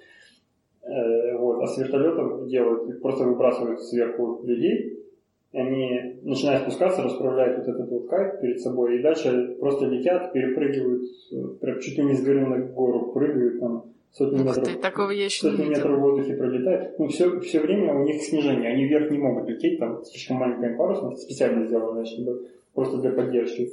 [0.82, 1.62] Э, вот.
[1.62, 5.04] А с вертолетом делают, просто выбрасывают сверху людей,
[5.52, 10.32] и они начинают спускаться, расправляют вот этот вот кайф перед собой, и дальше просто летят,
[10.32, 11.02] перепрыгивают,
[11.32, 14.78] э, прям чуть ли не с горы на гору прыгают, там сотни Ух метров ты,
[14.78, 15.78] такого я еще не сотни видела.
[15.78, 16.98] метров в воздухе пролетает.
[16.98, 18.72] Ну, все, все время у них снижение.
[18.72, 23.70] Они вверх не могут лететь, там слишком маленькая парусность, специально сделанная, чтобы просто для поддержки.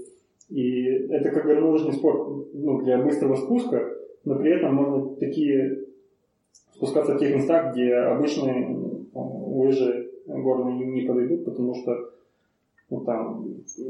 [0.50, 3.90] И это как горнолыжный спорт ну, для быстрого спуска,
[4.24, 5.86] но при этом можно такие
[6.74, 8.78] спускаться в тех местах, где обычные
[9.14, 12.12] лыжи горные не подойдут, потому что
[12.90, 13.44] ну, там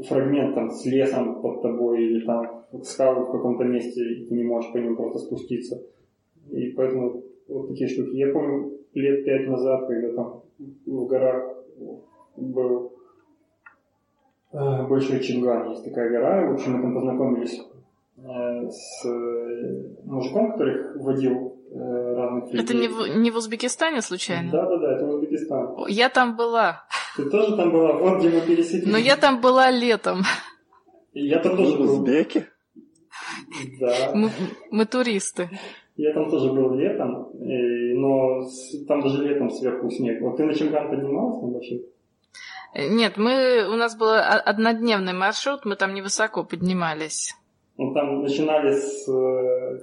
[0.08, 4.44] фрагмент там, с лесом под тобой или там скалы в каком-то месте, и ты не
[4.44, 5.82] можешь по ним просто спуститься.
[6.50, 8.16] И поэтому вот такие штуки.
[8.16, 10.42] Я помню лет пять назад, когда там
[10.86, 11.56] в горах
[12.36, 12.92] был
[14.52, 16.50] э, Большой Чинган, есть такая гора.
[16.50, 17.60] В общем, мы там познакомились
[18.18, 22.64] э, с э, мужиком, который водил разных людей.
[22.64, 24.50] Это не в, не в Узбекистане случайно?
[24.52, 25.74] Да, да, да, это Узбекистан.
[25.88, 26.84] Я там была.
[27.16, 27.92] Ты тоже там была?
[27.94, 28.86] Вот где мы пересеклись.
[28.86, 30.22] Но я там была летом.
[31.12, 31.94] Я там тоже был.
[31.94, 32.46] Узбеки?
[33.80, 34.12] Да.
[34.14, 34.30] Мы,
[34.70, 35.50] мы туристы.
[35.96, 40.20] Я там тоже был летом, э, но с- там даже летом сверху снег.
[40.20, 41.86] Вот ты на Чинган поднималась на большой?
[42.74, 47.34] Э, Нет, мы, у нас был о- однодневный маршрут, мы там невысоко поднимались.
[47.78, 49.06] Ну, там начинали с...
[49.08, 49.80] э,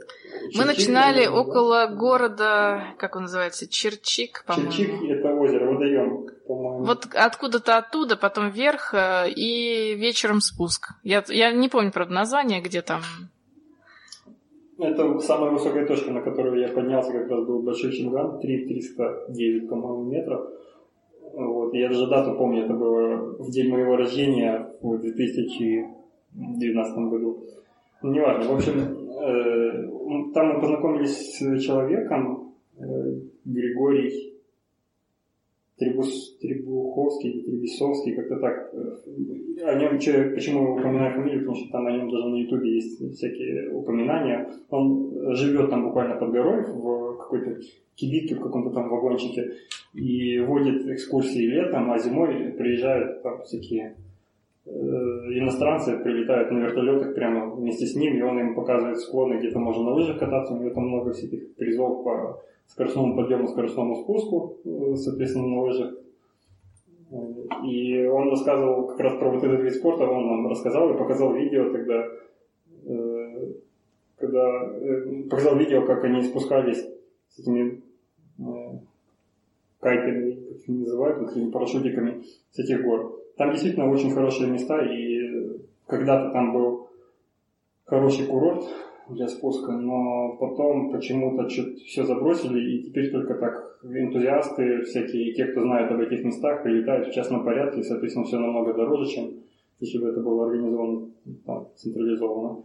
[0.55, 1.41] Мы начинали наверное, да?
[1.41, 4.71] около города, как он называется, Черчик, по-моему.
[4.71, 6.85] Черчик– это озеро, водоем, по-моему.
[6.85, 10.89] Вот откуда-то оттуда, потом вверх э, и вечером спуск.
[11.03, 13.01] Я, я не помню, правда, название, где там.
[14.83, 20.03] Это самая высокая точка, на которую я поднялся, как раз был Большой Чинган, 3309, по-моему,
[20.03, 20.49] метров.
[21.33, 21.73] Вот.
[21.73, 27.45] Я даже дату помню, это было в день моего рождения в 2012 году.
[28.01, 28.51] Ну, неважно.
[28.51, 28.73] В общем,
[29.21, 29.87] э,
[30.33, 32.83] там мы познакомились с человеком, э,
[33.45, 34.32] Григорий
[35.77, 38.73] Требус, Требуховский, Требесовский, как-то так.
[38.73, 42.35] Э, О нем, че- почему я упоминаю фамилию, потому что там о нем даже на
[42.35, 44.49] ютубе есть всякие упоминания.
[44.69, 47.59] Он живет там буквально под горой, в какой-то
[47.95, 49.51] кибитке, в каком-то там вагончике,
[49.93, 54.02] и водит экскурсии летом, а зимой приезжают там всякие э,
[54.65, 59.83] иностранцы, прилетают на вертолетах прямо вместе с ним, и он им показывает склоны, где-то можно
[59.83, 64.95] на лыжах кататься, у него там много всяких призов по скоростному подъему, скоростному спуску, э,
[64.95, 65.93] соответственно, на лыжах.
[67.11, 67.15] Э,
[67.65, 71.33] И он рассказывал как раз про вот этот вид спорта, он нам рассказал и показал
[71.33, 72.07] видео тогда,
[72.85, 73.53] э,
[74.17, 74.47] когда
[74.79, 76.87] э, показал видео, как они спускались
[77.29, 77.81] с этими
[78.39, 78.43] э,
[79.81, 83.12] кайтами, как их называют, вот этими парашютиками с этих гор.
[83.37, 86.89] Там действительно очень хорошие места, и когда-то там был
[87.85, 88.63] хороший курорт
[89.09, 95.45] для спуска, но потом почему-то что-то все забросили, и теперь только так энтузиасты всякие, те,
[95.45, 99.31] кто знают об этих местах, прилетают в частном порядке, и, соответственно, все намного дороже, чем
[99.79, 101.07] если бы это было организовано
[101.45, 102.63] там, централизованно.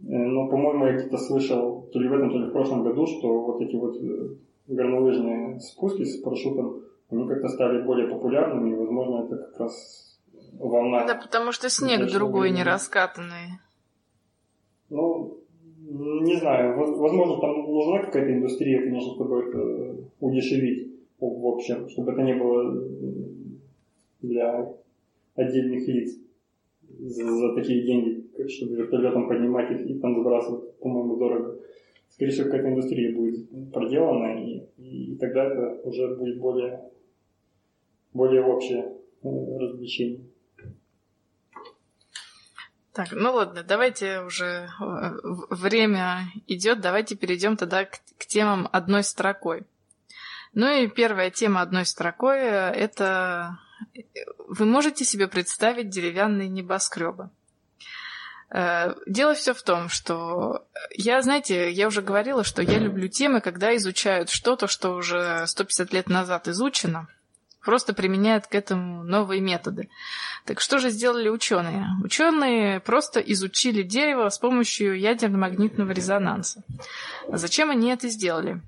[0.00, 3.06] Э, Но, по-моему, я где-то слышал, то ли в этом, то ли в прошлом году,
[3.06, 4.28] что вот эти вот э,
[4.68, 6.80] горнолыжные спуски с парашютом,
[7.10, 10.18] они как-то стали более популярными, и, возможно, это как раз
[10.52, 11.06] волна.
[11.06, 12.72] Да, потому что снег другой, не видно.
[12.72, 13.60] раскатанный.
[14.90, 15.38] Ну,
[15.80, 20.88] не знаю, воз- возможно, там нужна какая-то индустрия, конечно, чтобы это удешевить
[21.20, 22.80] в общем, чтобы это не было
[24.22, 24.72] для
[25.34, 26.16] отдельных лиц
[26.98, 31.58] за, за такие деньги, чтобы вертолетом поднимать их и там сбрасывать, по-моему, дорого.
[32.10, 36.80] Скорее всего, какая-то индустрия будет проделана, и, и тогда это уже будет более,
[38.12, 38.84] более общее
[39.22, 39.28] э,
[39.58, 40.20] развлечение.
[42.92, 45.10] Так, ну ладно, давайте уже э,
[45.50, 49.64] время идет, давайте перейдем тогда к, к темам одной строкой.
[50.52, 53.58] Ну и первая тема одной строкой э, это
[54.38, 57.30] вы можете себе представить деревянные небоскребы.
[58.50, 63.76] Дело все в том, что я, знаете, я уже говорила, что я люблю темы, когда
[63.76, 67.08] изучают что-то, что уже 150 лет назад изучено,
[67.62, 69.88] просто применяют к этому новые методы.
[70.44, 71.86] Так что же сделали ученые?
[72.02, 76.62] Ученые просто изучили дерево с помощью ядерно-магнитного резонанса.
[77.28, 78.62] Зачем они это сделали?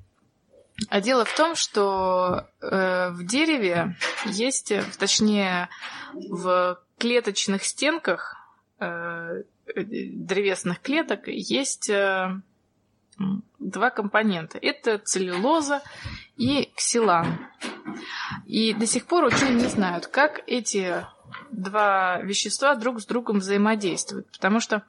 [0.88, 5.68] А дело в том, что э, в дереве есть, точнее,
[6.14, 8.36] в клеточных стенках
[8.78, 9.42] э,
[9.74, 12.40] древесных клеток есть э,
[13.58, 14.58] два компонента.
[14.60, 15.82] Это целлюлоза
[16.36, 17.38] и ксилан.
[18.50, 21.06] И до сих пор ученые не знают, как эти
[21.52, 24.26] два вещества друг с другом взаимодействуют.
[24.32, 24.82] Потому что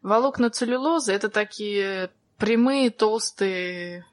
[0.00, 4.06] волокна целлюлозы– это такие прямые, толстые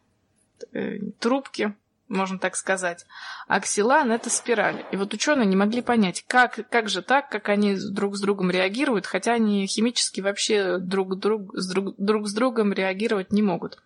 [0.74, 1.74] э, трубки,
[2.10, 3.06] можно так сказать.
[3.48, 4.86] А ксилан– это спираль.
[4.92, 8.52] И вот ученые не могли понять, как, как же так, как они друг с другом
[8.52, 13.82] реагируют, хотя они химически вообще друг, друг, с друг, друг с другом реагировать не могут.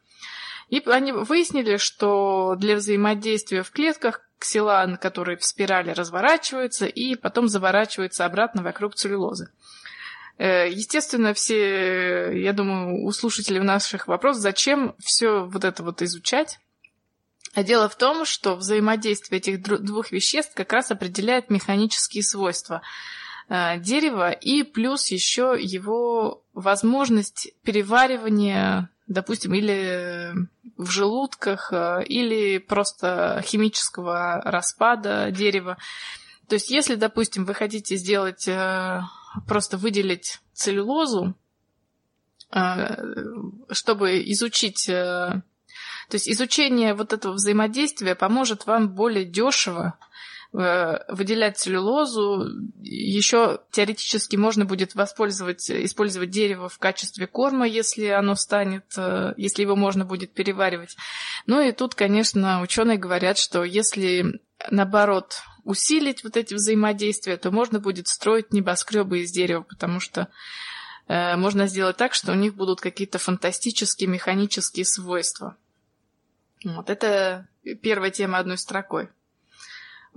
[0.69, 7.47] И они выяснили, что для взаимодействия в клетках ксилан, который в спирали разворачивается и потом
[7.47, 9.49] заворачивается обратно вокруг целлюлозы.
[10.37, 16.59] Э, естественно, все, я думаю, у слушателей наших вопрос, зачем все вот это вот изучать?
[17.55, 22.83] А дело в том, что взаимодействие этих двух веществ как раз определяет механические свойства
[23.49, 30.33] э, дерева и плюс еще его возможность переваривания, допустим, или
[30.77, 35.77] в желудках, э, или просто химического распада дерева.
[36.47, 39.01] То есть, если, допустим, вы хотите сделать, э,
[39.47, 41.35] просто выделить целлюлозу,
[43.69, 44.89] чтобы изучить
[46.09, 50.03] то есть изучение вот этого взаимодействия поможет вам более дешево э,
[50.53, 52.47] выделять целлюлозу.
[52.81, 59.63] Еще теоретически можно будет воспользовать, использовать дерево в качестве корма, если оно станет, э, если
[59.63, 60.95] его можно будет переваривать.
[61.45, 64.39] Ну и тут, конечно, ученые говорят, что если
[64.71, 70.29] наоборот усилить вот эти взаимодействия, то можно будет строить небоскребы из дерева, потому что
[71.07, 75.57] э, можно сделать так, что у них будут какие-то фантастические механические свойства.
[76.63, 77.47] Вот это
[77.81, 79.09] первая тема одной строкой.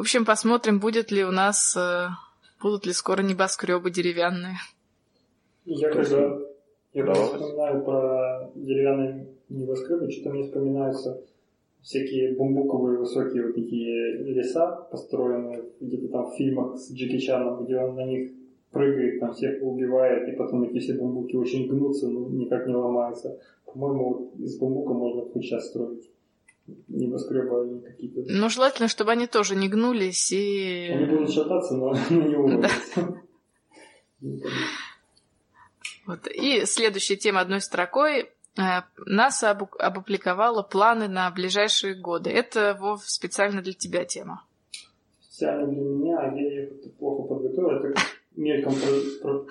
[0.00, 2.06] В общем, посмотрим, будет ли у нас, э,
[2.62, 4.54] будут ли скоро небоскребы деревянные.
[5.66, 6.38] Я когда,
[6.94, 11.22] я когда вспоминаю про деревянные небоскребы, что-то мне вспоминаются
[11.82, 17.76] всякие бамбуковые высокие вот такие леса, построенные где-то там в фильмах с Джеки Чаном, где
[17.76, 18.30] он на них
[18.70, 23.38] прыгает, там всех убивает, и потом эти все бамбуки очень гнутся, но никак не ломаются.
[23.66, 26.08] По-моему, из бамбука можно хоть сейчас строить
[26.88, 28.20] небоскребы они какие-то.
[28.26, 30.90] Ну, желательно, чтобы они тоже не гнулись и...
[30.90, 33.22] Они будут шататься, но не улыбаются.
[36.06, 36.26] Вот.
[36.26, 38.30] И следующая тема одной строкой.
[38.58, 42.30] Э, НАСА опубликовала планы на ближайшие годы.
[42.30, 44.44] Это, Вов, специально для тебя тема.
[45.20, 46.66] Специально для меня, я ее
[46.98, 47.94] плохо подготовил, это
[48.36, 48.74] мельком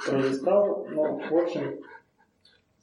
[0.06, 1.80] пролистал, но, в общем,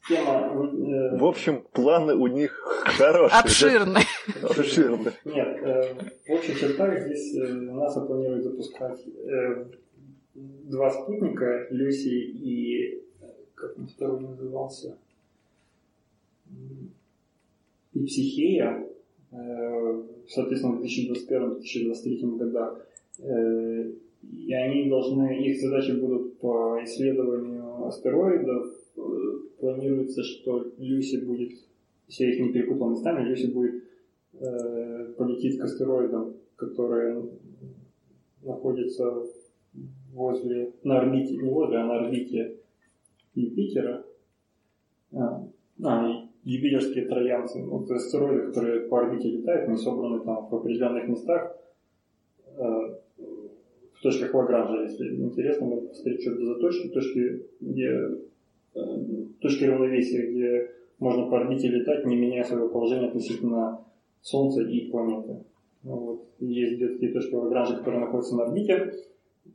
[0.09, 0.53] тема...
[0.53, 1.19] Э...
[1.19, 2.61] В общем, планы у них
[2.99, 3.41] хорошие.
[3.41, 4.05] Обширные.
[4.41, 4.49] Да?
[4.49, 5.13] Обширные.
[5.25, 5.95] Нет, э,
[6.27, 9.01] в общих чертах здесь э, НАСА планирует запускать
[10.35, 13.03] два спутника, Люси и...
[13.55, 14.99] Как он второй назывался?
[17.95, 18.87] И Психея,
[20.29, 22.87] соответственно, в 2021-2023 годах.
[23.19, 28.67] И они должны, их задачи будут по исследованию астероидов,
[29.59, 31.53] планируется, что Люси будет,
[32.09, 33.85] если я их не перепутал местами, Люси будет
[34.35, 37.29] э, полететь к астероидам, которые
[38.43, 39.25] находятся
[40.13, 42.57] возле, на орбите, не возле, а на орбите
[43.35, 44.05] Юпитера.
[45.13, 45.49] А,
[45.83, 51.57] а юпитерские троянцы, вот астероиды, которые по орбите летают, они собраны там в определенных местах,
[52.57, 52.63] э,
[53.95, 57.99] в точках Лагранжа, если интересно, можно посмотреть, что это за точки, точки, где
[59.41, 63.81] точки равновесия, где можно по орбите летать, не меняя своего положения относительно
[64.23, 65.45] Солнца и планеты.
[65.83, 66.23] Ну вот.
[66.41, 68.93] Есть две такие точки Лагранжа, которые находятся на орбите,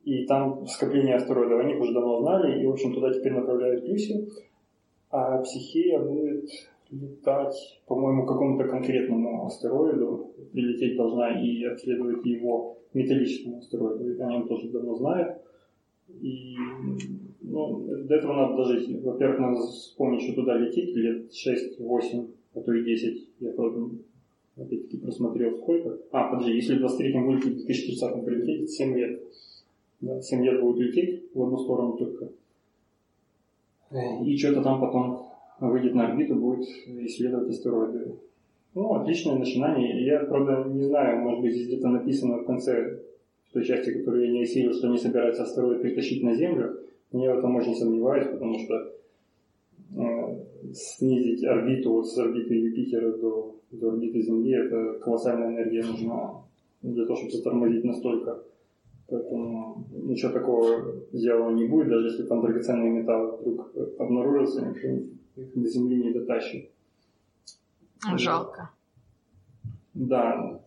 [0.04, 4.30] и там скопление астероидов, они уже давно знали, и, в общем, туда теперь направляют Люси,
[5.10, 6.46] а Психея будет
[6.90, 14.70] летать, по-моему, какому-то конкретному астероиду, прилететь должна и обследовать его металлическому астероиду, о нем тоже
[14.70, 15.38] давно знают.
[16.22, 16.56] И
[17.42, 19.04] ну, до этого надо дожить.
[19.04, 23.28] Во-первых, надо вспомнить, что туда лететь лет 6-8, а то и 10.
[23.40, 23.90] Я правда,
[24.58, 25.98] опять-таки просмотрел сколько.
[26.12, 29.22] А, подожди, если в 23-м вылететь, в 2030-м прилететь, это 7 лет.
[30.02, 32.30] Да, 7 лет будет лететь в одну сторону только.
[34.26, 35.28] И что-то там потом
[35.60, 38.16] выйдет на орбиту, будет исследовать астероиды.
[38.74, 40.06] Ну, отличное начинание.
[40.06, 43.00] Я, правда, не знаю, может быть, здесь где-то написано в конце
[43.54, 46.80] той части, которую я не осилил, что они собираются астероид притащить на Землю,
[47.12, 48.94] я в этом очень сомневаюсь, потому что
[49.98, 56.44] э, снизить орбиту с орбиты Юпитера до, до орбиты Земли, это колоссальная энергия нужна
[56.82, 58.44] для того, чтобы затормозить настолько.
[59.08, 65.54] Поэтому ничего такого сделано не будет, даже если там драгоценные металлы вдруг обнаружатся, никто их
[65.54, 66.70] до Земли не дотащит.
[68.16, 68.70] Жалко.
[69.94, 70.62] Да.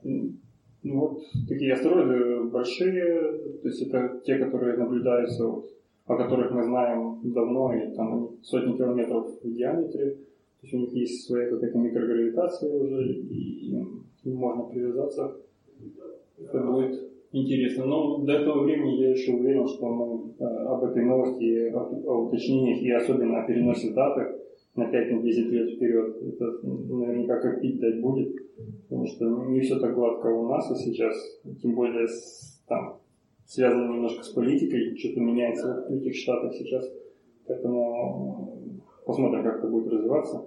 [0.85, 3.33] Ну вот такие астероиды большие,
[3.63, 5.65] то есть это те, которые наблюдаются, вот,
[6.07, 10.11] о которых мы знаем давно, и там сотни километров в диаметре.
[10.11, 13.71] То есть у них есть своя какая-то микрогравитация уже, и
[14.25, 15.37] им можно привязаться.
[16.39, 17.87] Это будет интересно.
[17.87, 22.27] Но до этого времени я еще уверен, что мы э, об этой новости, о, о
[22.27, 24.44] уточнениях и особенно о переносе даты
[24.77, 28.35] на 5-10 лет вперед, это наверняка как пить дать будет,
[28.89, 31.17] потому что не все так гладко у нас и сейчас,
[31.63, 32.99] тем более с, там,
[33.47, 36.85] связано немножко с политикой, что-то меняется в этих штатах сейчас,
[37.47, 40.47] поэтому посмотрим, как это будет развиваться.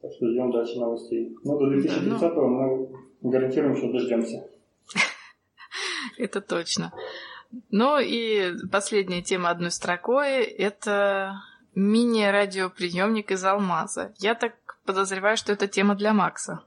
[0.00, 1.36] Так что ждем дальше новостей.
[1.44, 2.48] Но до 2030 ну.
[2.48, 4.44] мы гарантируем, что дождемся.
[6.18, 6.92] Это точно.
[7.70, 11.34] Ну и последняя тема одной строкой– это
[11.74, 14.12] мини-радиоприемник из алмаза.
[14.18, 14.54] Я так
[14.84, 16.62] подозреваю, что это тема для Макса.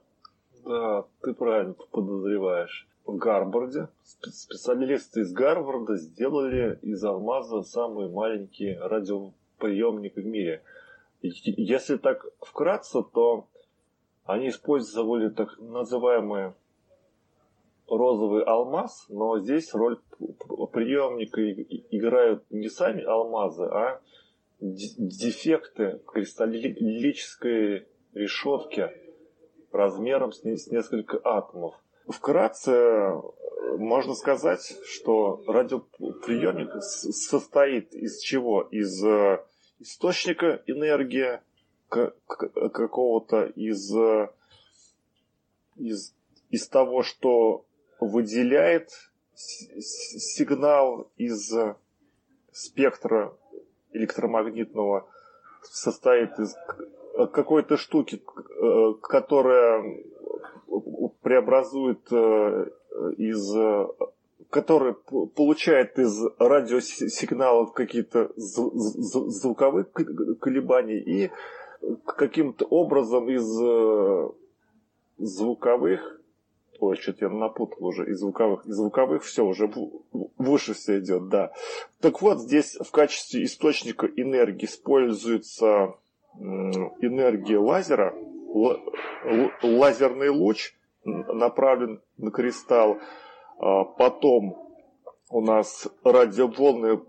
[0.65, 2.87] Да, ты правильно подозреваешь.
[3.05, 10.63] В Гарварде специалисты из Гарварда сделали из алмаза самый маленький радиоприемник в мире.
[11.21, 13.47] Если так вкратце, то
[14.25, 16.53] они использовали так называемый
[17.87, 19.99] розовый алмаз, но здесь роль
[20.71, 21.47] приемника
[21.91, 24.01] играют не сами алмазы, а
[24.59, 28.89] дефекты кристаллической решетки
[29.71, 31.75] размером с несколько атомов.
[32.07, 33.11] Вкратце
[33.77, 38.61] можно сказать, что радиоприемник состоит из чего?
[38.63, 39.43] Из э,
[39.79, 41.39] источника энергии
[41.89, 43.91] какого-то, из,
[45.75, 46.15] из,
[46.49, 47.65] из того, что
[47.99, 48.91] выделяет
[49.35, 51.53] сигнал из
[52.51, 53.37] спектра
[53.95, 55.07] электромагнитного
[55.63, 56.55] состоит из
[57.31, 60.03] какой-то штуки, э, которая
[61.21, 62.67] преобразует э,
[63.17, 63.55] из
[64.49, 69.85] которая получает из радиосигналов какие-то звуковые
[70.39, 71.31] колебания и
[72.05, 74.29] каким-то образом из э,
[75.17, 76.21] звуковых
[76.79, 78.65] Ой, что-то я напутал уже из звуковых.
[78.65, 79.71] Из звуковых все уже
[80.37, 81.51] выше все идет, да.
[82.01, 85.95] Так вот, здесь в качестве источника энергии используется
[86.37, 88.13] энергия лазера.
[89.63, 92.97] Лазерный луч направлен на кристалл.
[93.57, 94.57] А потом
[95.29, 97.01] у нас радиоволны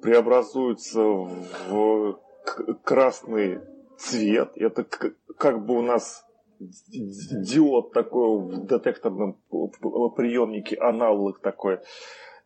[0.00, 2.18] преобразуются в
[2.82, 3.60] красный
[3.98, 4.52] цвет.
[4.56, 6.23] Это как бы у нас
[6.58, 9.38] диод такой в детекторном
[10.16, 11.80] приемнике, аналог такой.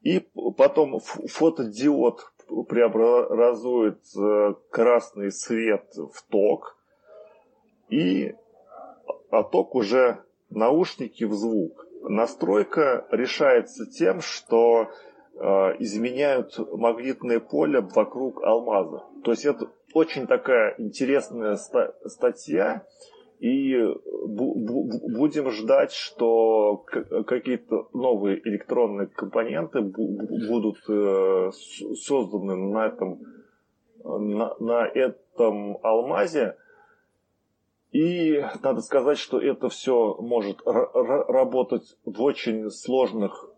[0.02, 0.20] И
[0.56, 2.32] потом фотодиод
[2.68, 6.78] преобразует э, красный свет в ток,
[7.90, 8.34] и
[9.30, 11.86] а ток уже наушники в звук.
[12.02, 14.88] Настройка решается тем, что
[15.34, 15.44] э,
[15.80, 19.04] изменяют магнитное поле вокруг алмаза.
[19.24, 22.86] То есть это очень такая интересная статья,
[23.38, 23.76] и
[24.26, 26.84] будем ждать, что
[27.26, 33.20] какие-то новые электронные компоненты будут э, созданы на этом,
[34.04, 36.56] на, на этом алмазе.
[37.92, 43.48] И надо сказать, что это все может работать в очень сложных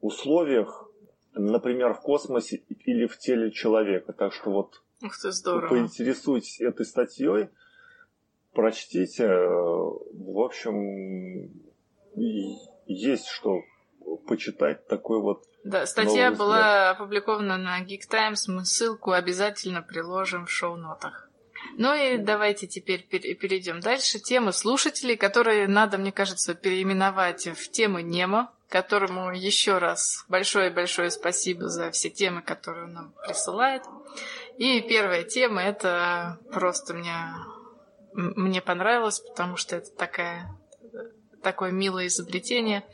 [0.00, 0.88] условиях,
[1.34, 4.12] например, в космосе или в теле человека.
[4.12, 5.68] Так что вот Ух ты, здорово.
[5.68, 7.48] поинтересуйтесь этой статьей
[8.54, 9.26] прочтите.
[9.26, 11.50] В общем,
[12.86, 13.62] есть что
[14.26, 15.44] почитать такой вот.
[15.64, 18.48] Да, статья была опубликована на Geek Times.
[18.48, 21.30] Мы ссылку обязательно приложим в шоу-нотах.
[21.76, 24.18] Ну и давайте теперь перейдем дальше.
[24.18, 31.68] Темы слушателей, которые надо, мне кажется, переименовать в темы Немо, которому еще раз большое-большое спасибо
[31.68, 33.82] за все темы, которые он нам присылает.
[34.58, 37.14] И первая тема это просто мне
[38.14, 40.56] мне понравилось, потому что это такая,
[41.42, 42.84] такое милое изобретение.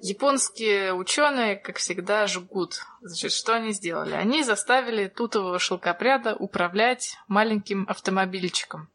[0.00, 2.84] Японские ученые, как всегда, жгут.
[3.02, 4.14] Значит, что они сделали?
[4.14, 8.88] Они заставили тутового шелкопряда управлять маленьким автомобильчиком.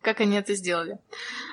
[0.00, 0.98] как они это сделали?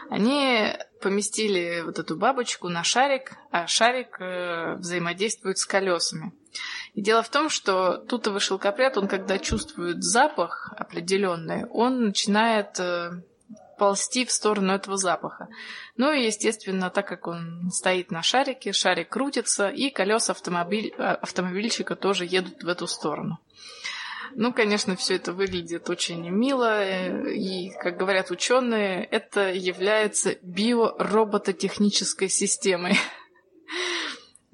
[0.09, 6.31] Они поместили вот эту бабочку на шарик, а шарик э, взаимодействует с колесами.
[6.95, 13.11] И дело в том, что тутовый шелкопряд, он когда чувствует запах определенный, он начинает э,
[13.77, 15.49] ползти в сторону этого запаха.
[15.97, 21.01] Ну и, естественно, так как он стоит на шарике, шарик крутится, и колеса автомобиль, э,
[21.01, 23.39] автомобильчика тоже едут в эту сторону.
[24.37, 32.29] Ну, конечно, все это выглядит очень мило, э, и, как говорят ученые, это является биоробототехнической
[32.29, 32.97] системой.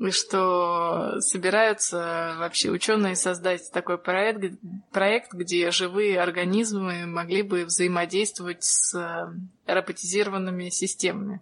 [0.09, 4.55] Что собираются вообще ученые создать такой проект,
[4.91, 11.41] проект, где живые организмы могли бы взаимодействовать с э, роботизированными системами.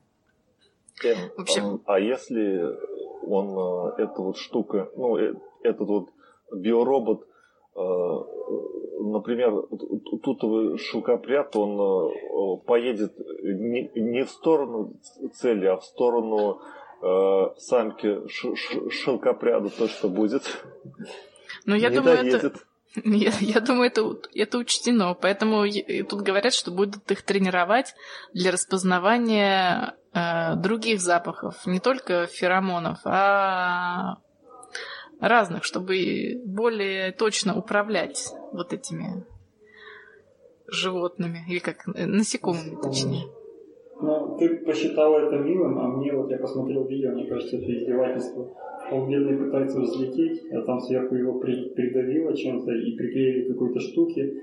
[1.02, 1.82] В общем...
[1.86, 2.76] А, а если
[3.26, 6.10] он, э, эта вот штука, ну, этот вот
[6.52, 7.30] биоробот
[7.80, 7.82] Э,
[9.00, 9.64] например,
[10.22, 14.94] тутовый шелкопряд, он э, поедет не в сторону
[15.34, 16.79] цели, а в сторону э,
[17.58, 20.44] самки шелкопряда, то, что будет.
[21.66, 22.54] Ну, я думаю, это...
[23.04, 25.14] Я, я думаю, это, это учтено.
[25.14, 25.64] Поэтому
[26.10, 27.94] тут говорят, что будут их тренировать
[28.34, 34.18] для распознавания э, других запахов, не только феромонов, а
[35.20, 39.24] разных, чтобы более точно управлять вот этими
[40.68, 43.28] животными, или как, э, насекомыми точнее.
[44.40, 48.48] Ты посчитала это милым, а мне вот я посмотрел видео, мне кажется, это издевательство.
[48.92, 54.42] Он бедный пытается взлететь, а там сверху его при, придавило чем-то и приклеили какой-то штуки,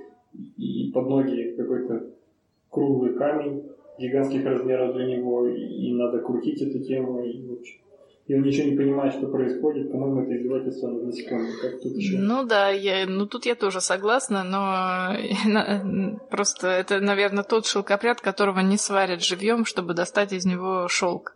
[0.59, 2.11] и под ноги какой-то
[2.71, 3.65] круглый камень
[3.99, 7.81] гигантских размеров для него, и, и надо крутить эту тему, и в общем
[8.27, 11.53] и он ничего не понимает, что происходит, по-моему, это издевательство над насекомыми.
[11.63, 12.19] Как тут еще?
[12.19, 18.61] Ну да, я, ну тут я тоже согласна, но просто это, наверное, тот шелкопряд, которого
[18.61, 21.35] не сварят живьем, чтобы достать из него шелк.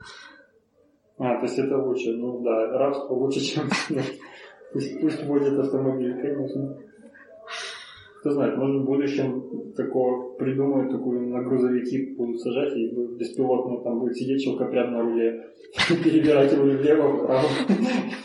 [1.19, 3.69] А, то есть это лучше, ну да, рабство лучше, чем
[4.73, 6.77] пусть, пусть водит автомобиль, конечно.
[8.21, 12.89] Кто знает, может в будущем такого придумают, такую на грузовики будут сажать и
[13.19, 15.47] беспилотно там будет сидеть шелкопряд на руле,
[15.89, 17.49] перебирать его влево, вправо.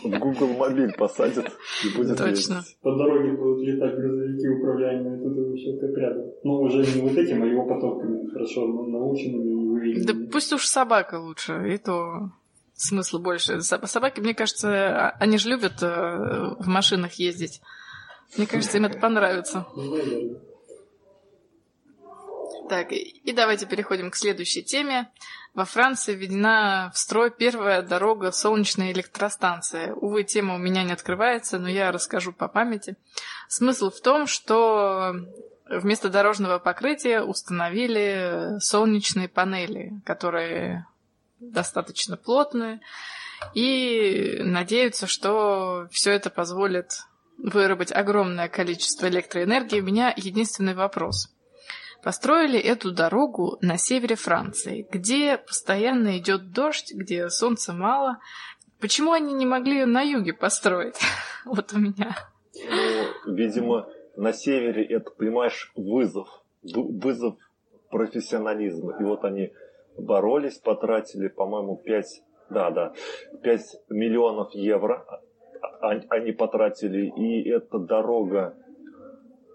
[0.04, 1.50] В Google мобиль посадят
[1.86, 2.62] и будет Точно.
[2.82, 6.26] По дороге будут летать грузовики, управляемые тут шелкопрядом.
[6.44, 10.06] Ну, уже не вот этим, а его потомками, хорошо наученными и выведенными.
[10.06, 12.32] Да пусть уж собака лучше, и то
[12.74, 13.62] смысла больше.
[13.62, 17.62] Собаки, мне кажется, а, они же любят э, в машинах ездить.
[18.38, 19.66] Мне кажется, им это понравится.
[22.68, 25.12] Так, и давайте переходим к следующей теме.
[25.54, 29.92] Во Франции введена в строй первая дорога солнечной электростанции.
[29.92, 32.98] Увы, тема у меня не открывается, но я расскажу по памяти.
[33.48, 35.14] Смысл в том, что
[35.70, 40.88] вместо дорожного покрытия установили солнечные панели, которые
[41.40, 42.82] достаточно плотные,
[43.54, 47.04] и надеются, что все это позволит
[47.38, 51.36] выработать огромное количество электроэнергии, у меня единственный вопрос.
[52.04, 58.20] Построили эту дорогу на севере Франции, где постоянно идет дождь, где солнца мало.
[58.80, 60.96] Почему они не могли ее на юге построить?
[61.46, 62.16] Вот у меня.
[62.56, 66.28] Ну, видимо, на севере это, понимаешь, вызов.
[66.64, 67.36] Вызов
[67.90, 68.98] профессионализма.
[69.00, 69.54] И вот они
[69.98, 72.94] боролись, потратили, по-моему, 5, да, да,
[73.44, 75.06] 5 миллионов евро
[75.82, 78.56] они потратили, и эта дорога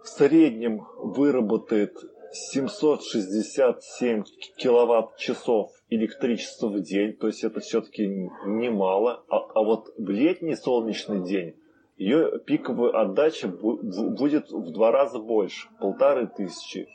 [0.03, 1.97] в среднем выработает
[2.33, 4.25] 767
[4.57, 9.25] киловатт-часов электричества в день, то есть это все-таки немало.
[9.29, 11.55] А, а вот в летний солнечный день
[11.97, 16.89] ее пиковая отдача будет в два раза больше, полторы тысячи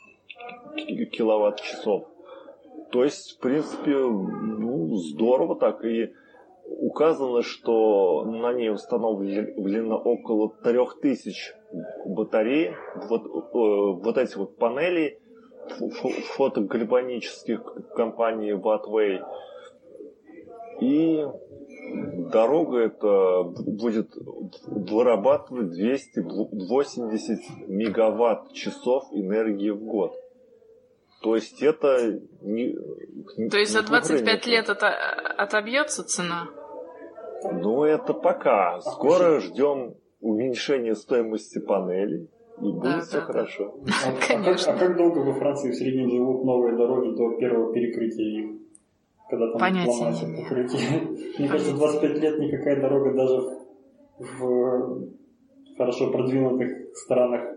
[1.12, 2.08] киловатт-часов.
[2.90, 5.84] То есть, в принципе, ну, здорово так.
[5.84, 6.12] И
[6.68, 11.54] указано, что на ней установлено около 3000
[12.06, 12.72] батарей,
[13.08, 13.30] вот, э,
[14.02, 15.20] вот эти вот панели
[16.36, 17.60] фотогалванических
[17.94, 19.20] компаний Wattway.
[20.80, 21.24] И
[22.30, 24.10] дорога это будет
[24.66, 30.14] вырабатывать 280 мегаватт часов энергии в год.
[31.22, 32.76] То есть это не...
[33.50, 34.88] То есть за 25 лет это
[35.38, 36.48] отобьется цена?
[37.44, 38.80] Ну, это пока.
[38.80, 42.28] Скоро ждем уменьшения стоимости панелей.
[42.58, 43.74] И будет да, все да, хорошо.
[43.84, 43.92] Да.
[44.06, 47.72] А, а, как, а как долго во Франции в среднем живут новые дороги до первого
[47.72, 48.56] перекрытия их?
[49.28, 51.00] Когда там Понятия ломается покрытие.
[51.38, 53.42] Мне кажется, 25 лет никакая дорога даже
[54.18, 55.08] в
[55.76, 57.56] хорошо продвинутых странах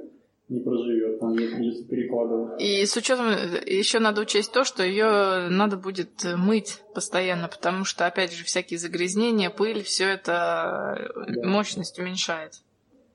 [0.50, 2.62] не проживет, там ей придется перекладывать.
[2.62, 3.28] И с учетом,
[3.66, 8.80] еще надо учесть то, что ее надо будет мыть постоянно, потому что, опять же, всякие
[8.80, 11.48] загрязнения, пыль, все это да.
[11.48, 12.54] мощность уменьшает.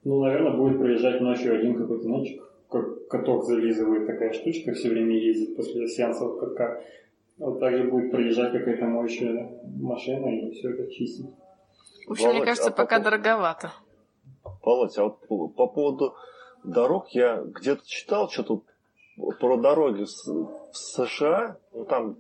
[0.05, 5.17] Ну, наверное, будет проезжать ночью один какой-то ночик, как каток зализывает такая штучка, все время
[5.17, 6.83] ездит после сеансов катка.
[7.39, 11.27] Вот так же будет проезжать какая-то моющая машина и все это чистить.
[12.07, 13.05] В общем, Володь, мне кажется, а пока по...
[13.05, 13.73] дороговато.
[14.63, 16.15] Володь, а вот по, по поводу
[16.65, 18.63] дорог я где-то читал что-то
[19.41, 21.59] про дороги в США.
[21.73, 22.17] Ну, там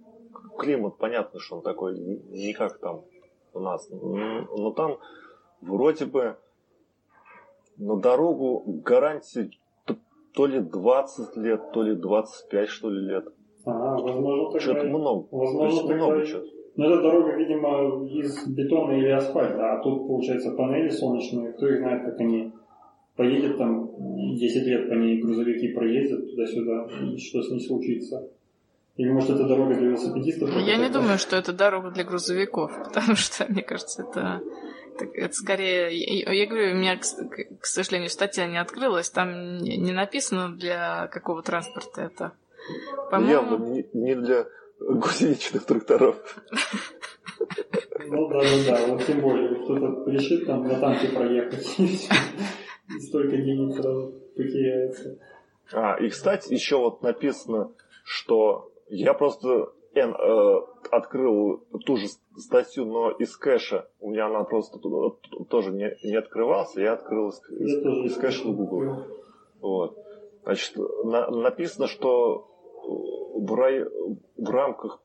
[0.58, 3.02] климат, понятно, что он такой, не как там
[3.52, 3.88] у нас.
[3.90, 4.98] Но там
[5.60, 6.36] вроде бы
[7.76, 9.50] на дорогу гарантия
[10.34, 13.28] то ли 20 лет, то ли 25, что ли, лет.
[13.64, 15.28] Ага, возможно, Что-то много.
[15.30, 16.46] Возможно, то много что-то.
[16.76, 21.78] Но эта дорога, видимо, из бетона или асфальта, а тут, получается, панели солнечные, кто их
[21.78, 22.52] знает, как они
[23.16, 28.28] поедет там 10 лет по ней, грузовики проездят туда-сюда, и что с ней случится.
[28.96, 30.50] Или может это дорога для велосипедистов?
[30.56, 34.40] Я не думаю, что это дорога для грузовиков, потому что, мне кажется, это,
[34.94, 35.96] это, это скорее...
[35.96, 37.02] Я, я говорю, у меня, к,
[37.60, 42.32] к сожалению, статья не открылась, там не написано для какого транспорта это.
[43.12, 44.46] Явно не, не для
[44.80, 46.16] гусеничных тракторов.
[48.06, 51.78] Ну да, да, да, вот тем более, кто-то решит там на танке проехать,
[53.01, 53.77] столько денег
[54.36, 55.19] потеряется.
[55.73, 57.73] А, и, кстати, еще вот написано,
[58.05, 60.01] что я просто э,
[60.90, 62.06] открыл ту же
[62.36, 63.89] статью, но из кэша.
[64.01, 64.78] У меня она просто
[65.48, 66.77] тоже не, не открывалась.
[66.77, 69.06] Я открыл из, из, из кэша Google.
[69.61, 69.98] Вот.
[70.44, 72.51] Значит, на, написано, что
[72.86, 73.85] в, рай,
[74.36, 75.01] в рамках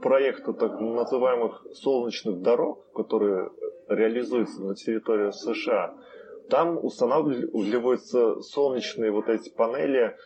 [0.00, 3.50] проекта так называемых солнечных дорог, которые
[3.88, 5.94] реализуются на территории США,
[6.48, 10.16] там устанавливаются солнечные вот эти панели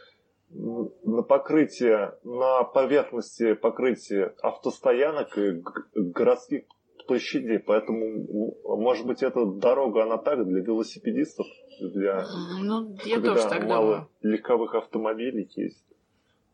[0.51, 5.63] на покрытие, на поверхности покрытия автостоянок и
[5.95, 6.65] городских
[7.07, 7.59] площадей.
[7.59, 11.47] Поэтому, может быть, эта дорога, она так для велосипедистов,
[11.81, 12.27] для
[12.63, 14.09] ну, я когда тоже так мало думаю.
[14.23, 15.83] легковых автомобилей есть.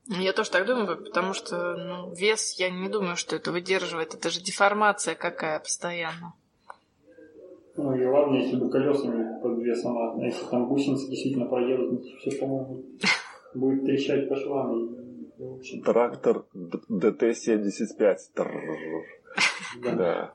[0.07, 4.15] Я тоже так думаю, потому что ну, вес, я не думаю, что это выдерживает.
[4.15, 6.35] Это же деформация какая постоянно.
[7.77, 9.32] Ну и ладно, если бы колесами
[9.73, 12.83] под весом, а если там гусеницы действительно проедут, все, по-моему,
[13.55, 14.77] будет трещать по швам.
[14.77, 14.89] И,
[15.39, 15.83] в общем...
[15.83, 18.17] Трактор ДТ-75.
[19.85, 20.35] Да.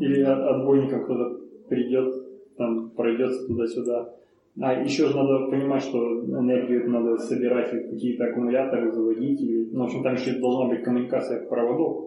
[0.00, 2.14] Или отбойником кто-то придет,
[2.56, 4.14] там пройдется туда-сюда.
[4.60, 9.40] А еще же надо понимать, что энергию надо собирать, какие-то аккумуляторы заводить.
[9.42, 12.03] Или, ну, в общем, там еще должна быть коммуникация проводов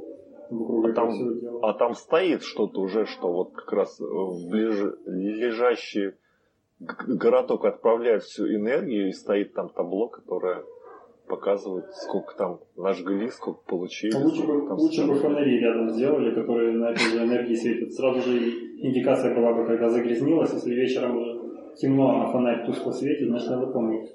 [0.49, 1.09] а там.
[1.61, 6.13] А там стоит что-то уже, что вот как раз в ближайший
[6.79, 10.63] городок отправляет всю энергию, и стоит там табло, которое
[11.27, 14.15] показывает, сколько там нажгли, сколько получили.
[14.15, 17.93] А лучше, бы, лучше бы фонари рядом сделали, которые на этой же энергии светят.
[17.93, 18.37] Сразу же
[18.79, 21.39] индикация была бы, когда загрязнилась, если вечером уже
[21.75, 24.09] темно, а фонарь тускло светит, значит надо помнить.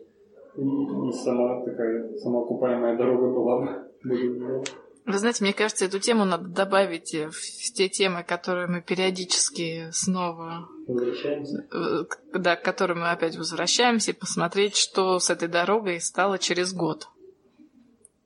[0.57, 4.63] И, и сама такая самоокупаемая дорога была бы.
[5.05, 10.69] Вы знаете, мне кажется, эту тему надо добавить в те темы, которые мы периодически снова...
[10.87, 11.67] Возвращаемся?
[11.73, 12.05] Э,
[12.35, 17.09] да, к которым мы опять возвращаемся, и посмотреть, что с этой дорогой стало через год.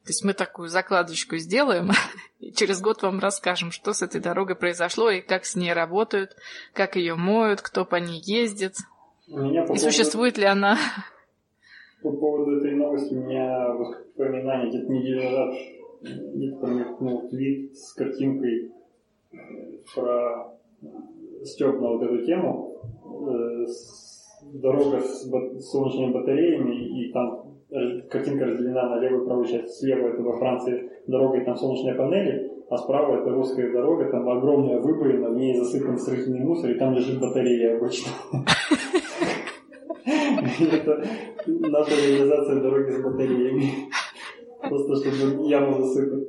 [0.04, 1.90] То есть мы такую закладочку сделаем,
[2.40, 6.36] и через год вам расскажем, что с этой дорогой произошло, и как с ней работают,
[6.74, 8.76] как ее моют, кто по ней ездит,
[9.26, 9.78] и поводу...
[9.78, 10.78] существует ли она.
[12.02, 15.54] По поводу этой новости у меня воспоминания где-то неделю назад
[16.02, 18.72] где-то промелькнул твит с картинкой
[19.32, 19.36] э,
[19.94, 20.52] про
[21.44, 22.76] Степ на вот эту тему.
[23.28, 23.66] Э,
[24.52, 25.28] дорога с
[25.70, 27.56] солнечными батареями, и там
[28.10, 29.78] картинка разделена на левую и правую часть.
[29.78, 34.28] Слева это во Франции дорога и там солнечные панели, а справа это русская дорога, там
[34.28, 38.10] огромная выбоина, в ней засыпан строительный мусор, и там лежит батарея обычно.
[40.60, 41.04] Это
[41.46, 43.90] наша реализация дороги с батареями.
[44.68, 46.28] Просто чтобы яму засыпать.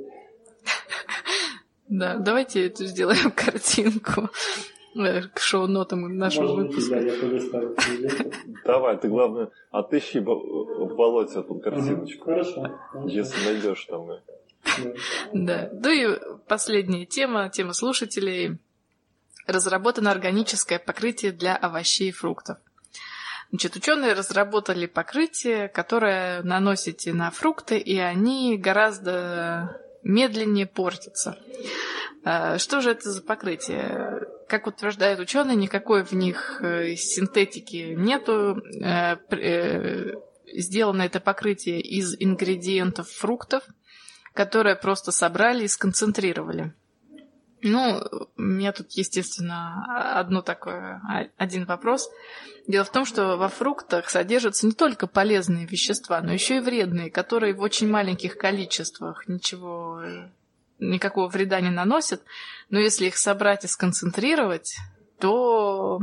[1.90, 4.30] Да, давайте эту сделаем картинку
[4.96, 7.02] э, к шоу-нотам нашего Может выпуска.
[8.66, 12.26] Давай, ты главное отыщи в болоте эту картиночку.
[12.26, 12.80] Хорошо.
[13.06, 14.10] Если найдешь там.
[15.34, 15.70] Да.
[15.72, 18.58] Ну и последняя тема, тема слушателей.
[19.46, 22.58] Разработано органическое покрытие для овощей и фруктов.
[23.50, 31.38] Значит, ученые разработали покрытие, которое наносите на фрукты, и они гораздо медленнее портятся.
[32.24, 34.28] А, что же это за покрытие?
[34.48, 38.62] как утверждают ученые, никакой в них э, синтетики нету.
[38.82, 40.14] Э, э,
[40.54, 43.64] сделано это покрытие из ингредиентов фруктов,
[44.34, 46.74] которые просто собрали и сконцентрировали.
[47.62, 48.04] Ну,
[48.38, 51.02] у меня тут, естественно, одно такое,
[51.38, 52.10] один вопрос.
[52.68, 57.10] Дело в том, что во фруктах содержатся не только полезные вещества, но еще и вредные,
[57.10, 60.02] которые в очень маленьких количествах ничего,
[60.78, 62.22] никакого вреда не наносят.
[62.70, 64.76] Но если их собрать и сконцентрировать,
[65.20, 66.00] то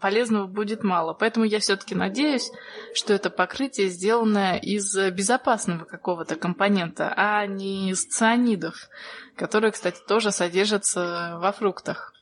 [0.00, 1.14] полезного будет мало.
[1.14, 2.50] Поэтому я все-таки надеюсь,
[2.94, 8.88] что это покрытие сделано из безопасного какого-то компонента, а не из цианидов,
[9.40, 12.12] которые, кстати, тоже содержатся во фруктах.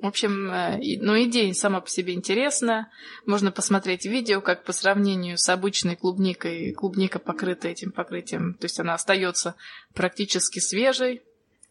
[0.00, 2.88] В общем, э, ну, идея сама по себе интересная.
[3.26, 8.54] Можно посмотреть видео, как по сравнению с обычной клубникой, клубника покрыта этим покрытием.
[8.54, 9.54] То есть она остается
[9.92, 11.20] практически свежей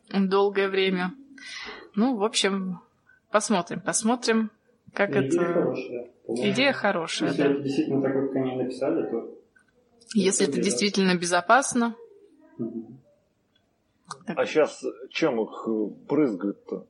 [0.09, 1.15] долгое время.
[1.95, 2.79] Ну, в общем,
[3.31, 4.51] посмотрим, посмотрим,
[4.93, 5.53] как Идея это...
[5.53, 6.07] хорошая.
[6.27, 6.53] по-моему.
[6.53, 7.49] Идея хорошая, Если да.
[7.49, 9.37] это действительно так, как они написали, то...
[10.13, 10.61] Если это Да.
[10.61, 11.95] действительно безопасно.
[14.27, 14.39] Мгм.
[14.39, 15.71] А сейчас чем их э,
[16.07, 16.87] брызгают-то?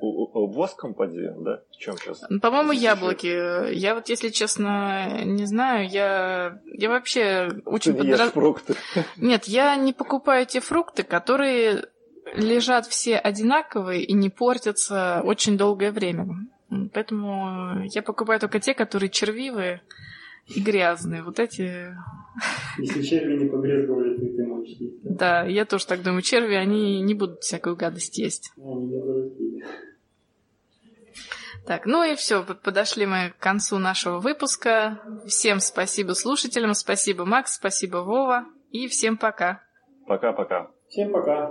[0.00, 1.62] Воском поди, да?
[1.78, 2.22] Чем сейчас?
[2.40, 3.72] По-моему, яблоки.
[3.74, 8.74] Я вот, если честно, не знаю, я, я вообще Ты очень не ешь подра- фрукты.
[9.16, 11.86] Нет, я не покупаю те фрукты, которые
[12.34, 16.26] лежат все одинаковые и не портятся очень долгое время.
[16.92, 19.82] Поэтому я покупаю только те, которые червивые
[20.54, 21.22] и грязные.
[21.22, 21.94] Вот эти...
[22.78, 24.26] Если черви не побрезговали, ты
[24.66, 25.02] есть.
[25.02, 25.42] да?
[25.42, 28.52] Да, я тоже так думаю, черви, они не будут всякую гадость есть.
[28.56, 29.64] Они не дураки.
[31.66, 35.00] Так, ну и все, подошли мы к концу нашего выпуска.
[35.26, 39.62] Всем спасибо слушателям, спасибо Макс, спасибо Вова и всем пока.
[40.06, 40.70] Пока-пока.
[40.88, 41.50] Всем пока.